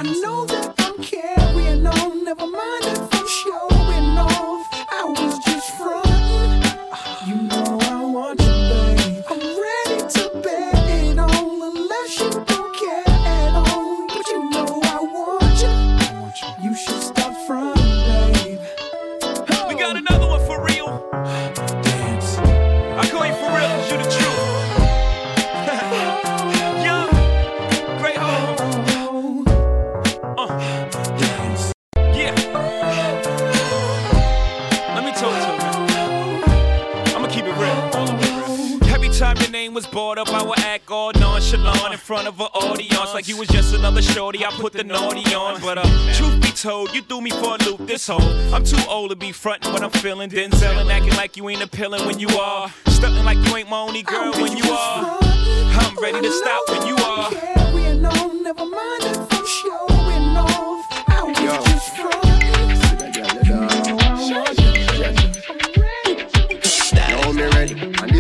Know 0.04 0.53
time 39.24 39.38
your 39.38 39.52
name 39.52 39.74
was 39.74 39.88
brought 39.88 40.18
up, 40.18 40.28
I 40.34 40.44
would 40.44 40.60
act 40.60 40.92
all 40.92 41.14
nonchalant 41.14 41.94
in 41.94 41.98
front 41.98 42.28
of 42.28 42.42
an 42.42 42.48
audience 42.48 43.14
like 43.14 43.30
you 43.30 43.38
was 43.38 43.48
just 43.48 43.74
another 43.74 44.02
shorty. 44.02 44.44
I 44.44 44.52
put 44.52 44.74
the 44.74 44.84
naughty 44.84 45.24
on, 45.34 45.62
but 45.62 45.78
uh, 45.78 46.14
truth 46.14 46.42
be 46.42 46.50
told, 46.50 46.94
you 46.94 47.02
threw 47.02 47.22
me 47.22 47.30
for 47.30 47.56
a 47.56 47.64
loop 47.64 47.88
this 47.88 48.08
whole. 48.08 48.54
I'm 48.54 48.66
too 48.66 48.84
old 48.90 49.12
to 49.12 49.16
be 49.16 49.32
frontin' 49.32 49.72
what 49.72 49.82
I'm 49.82 49.92
feeling, 49.92 50.30
Denzel 50.30 50.82
and 50.82 50.92
acting 50.92 51.16
like 51.16 51.38
you 51.38 51.48
ain't 51.48 51.62
appealing 51.62 52.06
when 52.06 52.20
you 52.20 52.28
are, 52.38 52.68
stuntin' 52.88 53.24
like 53.24 53.38
you 53.48 53.56
ain't 53.56 53.70
my 53.70 53.80
only 53.80 54.04
girl 54.04 54.34
when 54.34 54.58
you 54.58 54.70
are. 54.70 55.18
I'm 55.22 55.96
ready 56.02 56.20
to 56.20 56.32
stop 56.32 56.70
when 56.70 56.86
you 56.86 56.96
are. 56.98 57.32
Carrying 57.32 58.06
on, 58.06 58.44
never 58.44 58.66
mind 58.66 59.04
if 59.04 59.34
I'm 59.34 59.48
showing 59.48 60.36
off. 60.36 60.86
I 61.08 61.24
was 61.24 61.38
just 61.38 61.98
Now 61.98 62.33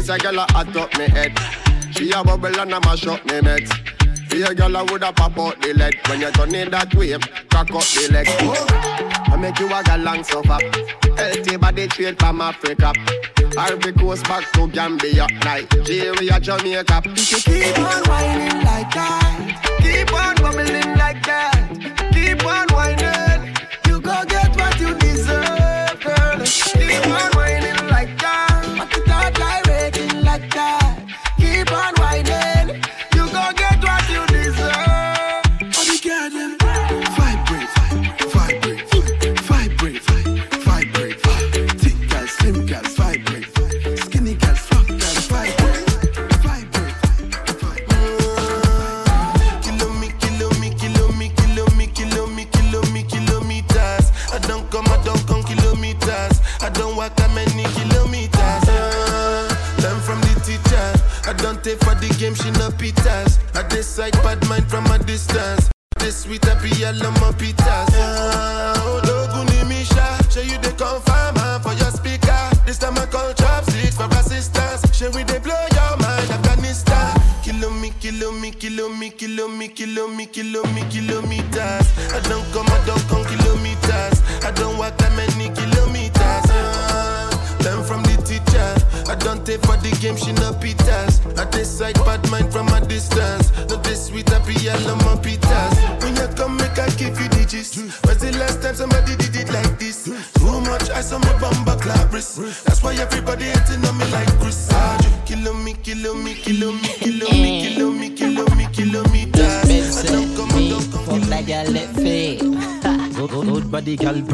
this 0.05 0.15
a 0.15 0.17
gyal 0.17 0.37
a 0.37 0.51
hot 0.51 0.75
up 0.75 0.97
me 0.97 1.07
head. 1.07 1.37
She 1.91 2.11
a 2.11 2.23
bubble 2.23 2.59
and 2.59 2.73
a 2.73 2.79
mash 2.81 3.07
up 3.07 3.25
me 3.25 3.39
meds. 3.39 3.71
See 4.29 4.41
a 4.41 4.47
gyal 4.47 4.79
a 4.79 4.83
woulda 4.85 5.13
pop 5.13 5.37
out 5.37 5.61
the 5.61 5.73
lead 5.73 5.95
when 6.07 6.21
you 6.21 6.31
turn 6.31 6.55
in 6.55 6.71
that 6.71 6.93
wave, 6.95 7.21
crack 7.49 7.71
up 7.71 7.83
the 7.83 8.09
leg. 8.11 8.27
I 8.29 9.37
make 9.37 9.59
you 9.59 9.67
a 9.67 9.83
galang 9.83 10.25
suffer. 10.25 10.59
Healthy 11.15 11.57
body 11.57 11.89
straight 11.89 12.19
from 12.19 12.41
Africa. 12.41 12.93
Ivory 13.57 13.93
Coast 13.93 14.23
back 14.25 14.51
to 14.53 14.67
Gambia, 14.67 15.27
Nigeria, 15.45 16.39
Jamaica. 16.39 17.01
If 17.05 17.31
you 17.31 17.37
keep 17.39 17.79
on 17.79 18.03
whining 18.09 18.63
like 18.63 18.91
that, 18.93 19.79
keep 19.79 20.11
on 20.13 20.35
bubbling 20.35 20.97
like 20.97 21.23
that, 21.23 21.69
keep 22.13 22.43
on 22.45 22.67
whining, 22.73 23.55
you 23.87 24.01
go 24.01 24.23
get 24.25 24.55
what 24.57 24.79
you 24.79 24.95
deserve, 24.95 25.99
girl. 26.01 26.39
Keep 26.39 27.07
on 27.07 27.32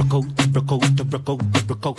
body, 0.04 0.39
out, 0.56 0.96
broke 0.96 1.30
out, 1.30 1.40
broke 1.68 1.86
out. 1.86 1.98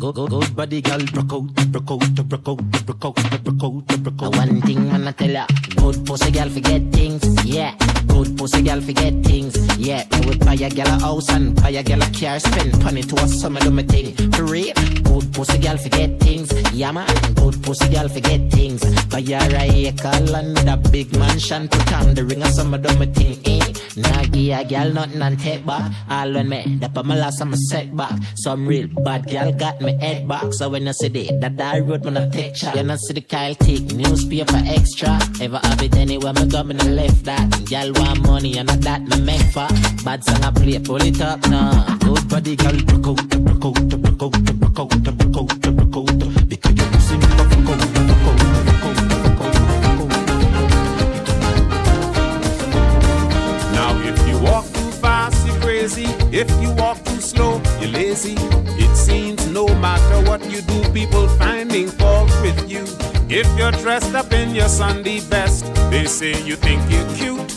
Good, 0.00 0.14
good, 0.14 0.30
good 0.30 0.56
body, 0.56 0.82
out, 0.90 1.12
broke 1.12 1.32
out, 1.32 1.54
broke 1.72 1.90
out, 1.90 3.86
broke 4.02 4.22
out. 4.22 4.36
One 4.36 4.60
thing 4.62 4.90
I'ma 4.90 5.12
tell 5.12 5.30
ya, 5.30 5.46
good 5.76 6.06
pussy 6.06 6.30
girl 6.30 6.48
forget 6.48 6.82
things, 6.92 7.44
yeah. 7.44 7.74
Good 8.06 8.36
pussy 8.38 8.62
girl 8.62 8.80
forget 8.80 9.14
things, 9.24 9.56
yeah. 9.78 10.04
Me 10.12 10.26
would 10.26 10.40
buy 10.40 10.54
a 10.54 10.70
girl 10.70 10.86
a 10.86 10.98
house 11.00 11.28
and 11.30 11.54
buy 11.60 11.70
a 11.70 11.82
girl 11.82 12.02
a 12.02 12.10
car, 12.10 12.38
spend 12.38 12.82
money 12.82 13.02
to 13.02 13.16
a 13.16 13.28
summer 13.28 13.60
do 13.60 13.70
my 13.70 13.82
thing. 13.82 14.14
For 14.32 14.44
real, 14.44 14.74
good 15.02 15.32
pussy 15.34 15.58
girl 15.58 15.76
forget 15.76 16.20
things, 16.20 16.52
yeah 16.72 16.92
man. 16.92 17.06
Good 17.34 17.62
pussy 17.62 17.88
girl 17.92 18.08
forget 18.08 18.50
things. 18.50 18.82
Buy 19.06 19.20
a 19.20 19.88
acre 19.88 20.10
with 20.20 20.68
a 20.68 20.76
big 20.90 21.16
mansion, 21.18 21.68
put 21.68 21.92
on 21.92 22.14
the 22.14 22.24
ring 22.24 22.42
of 22.42 22.48
summer 22.48 22.78
do 22.78 22.96
my 22.98 23.06
thing, 23.06 23.38
eh. 23.44 23.72
Nah 23.96 24.24
give 24.24 24.58
a 24.58 24.64
girl 24.64 24.92
nothing 24.92 25.22
and 25.22 25.38
take 25.38 25.64
back. 25.64 25.92
All 26.10 26.32
when 26.32 26.48
me, 26.48 26.78
the 26.80 26.88
my 27.02 27.16
last 27.16 27.40
I'm 27.40 27.52
a 27.52 27.56
setback. 27.56 28.12
Some 28.36 28.66
real 28.66 28.88
bad 28.88 29.28
girl 29.28 29.52
got 29.52 29.80
me 29.80 29.98
head 29.98 30.28
back. 30.28 30.52
So 30.52 30.68
when 30.68 30.86
I 30.88 30.92
see 30.92 31.08
the 31.08 31.30
that 31.40 31.60
I 31.60 31.80
road 31.80 32.04
when 32.04 32.16
I 32.16 32.28
take 32.28 32.56
shot. 32.56 32.76
You 32.76 32.82
know 32.84 32.96
see 32.96 33.14
the 33.14 33.20
Kyle 33.20 33.54
take 33.54 33.92
newspaper 33.92 34.60
extra. 34.66 35.18
Ever 35.40 35.58
have 35.62 35.82
it 35.82 35.96
anywhere 35.96 36.32
me 36.32 36.44
me 36.44 36.74
no 36.74 36.84
left 36.84 37.24
that. 37.24 37.66
Girl 37.68 37.92
want 37.94 38.26
money 38.26 38.58
and 38.58 38.68
not 38.68 38.80
that 38.82 39.02
me 39.02 39.20
make 39.20 39.46
for. 39.52 39.68
Bad 40.04 40.24
song 40.24 40.42
I 40.42 40.50
play, 40.50 40.78
pull 40.78 41.02
it 41.02 41.20
up 41.20 41.40
now. 41.48 41.96
Good 41.98 42.28
body 42.28 42.56
girl, 42.56 42.76
broke 42.84 43.06
out, 43.08 43.28
broke 43.28 43.64
out, 43.64 43.88
broke 43.88 44.22
out, 44.22 44.44
broke 44.44 44.78
out, 44.78 45.04
broke 45.18 45.36
out, 45.38 45.90
broke 45.90 45.96
out. 45.96 46.43
If 55.86 56.50
you 56.62 56.72
walk 56.76 57.04
too 57.04 57.20
slow, 57.20 57.60
you're 57.78 57.90
lazy. 57.90 58.36
It 58.80 58.96
seems 58.96 59.46
no 59.50 59.66
matter 59.66 60.26
what 60.26 60.42
you 60.50 60.62
do, 60.62 60.82
people 60.94 61.28
finding 61.36 61.88
fault 61.88 62.30
with 62.40 62.70
you. 62.70 62.84
If 63.28 63.46
you're 63.58 63.70
dressed 63.70 64.14
up 64.14 64.32
in 64.32 64.54
your 64.54 64.68
Sunday 64.68 65.20
best, 65.28 65.66
they 65.90 66.06
say 66.06 66.42
you 66.42 66.56
think 66.56 66.80
you're 66.90 67.14
cute. 67.16 67.53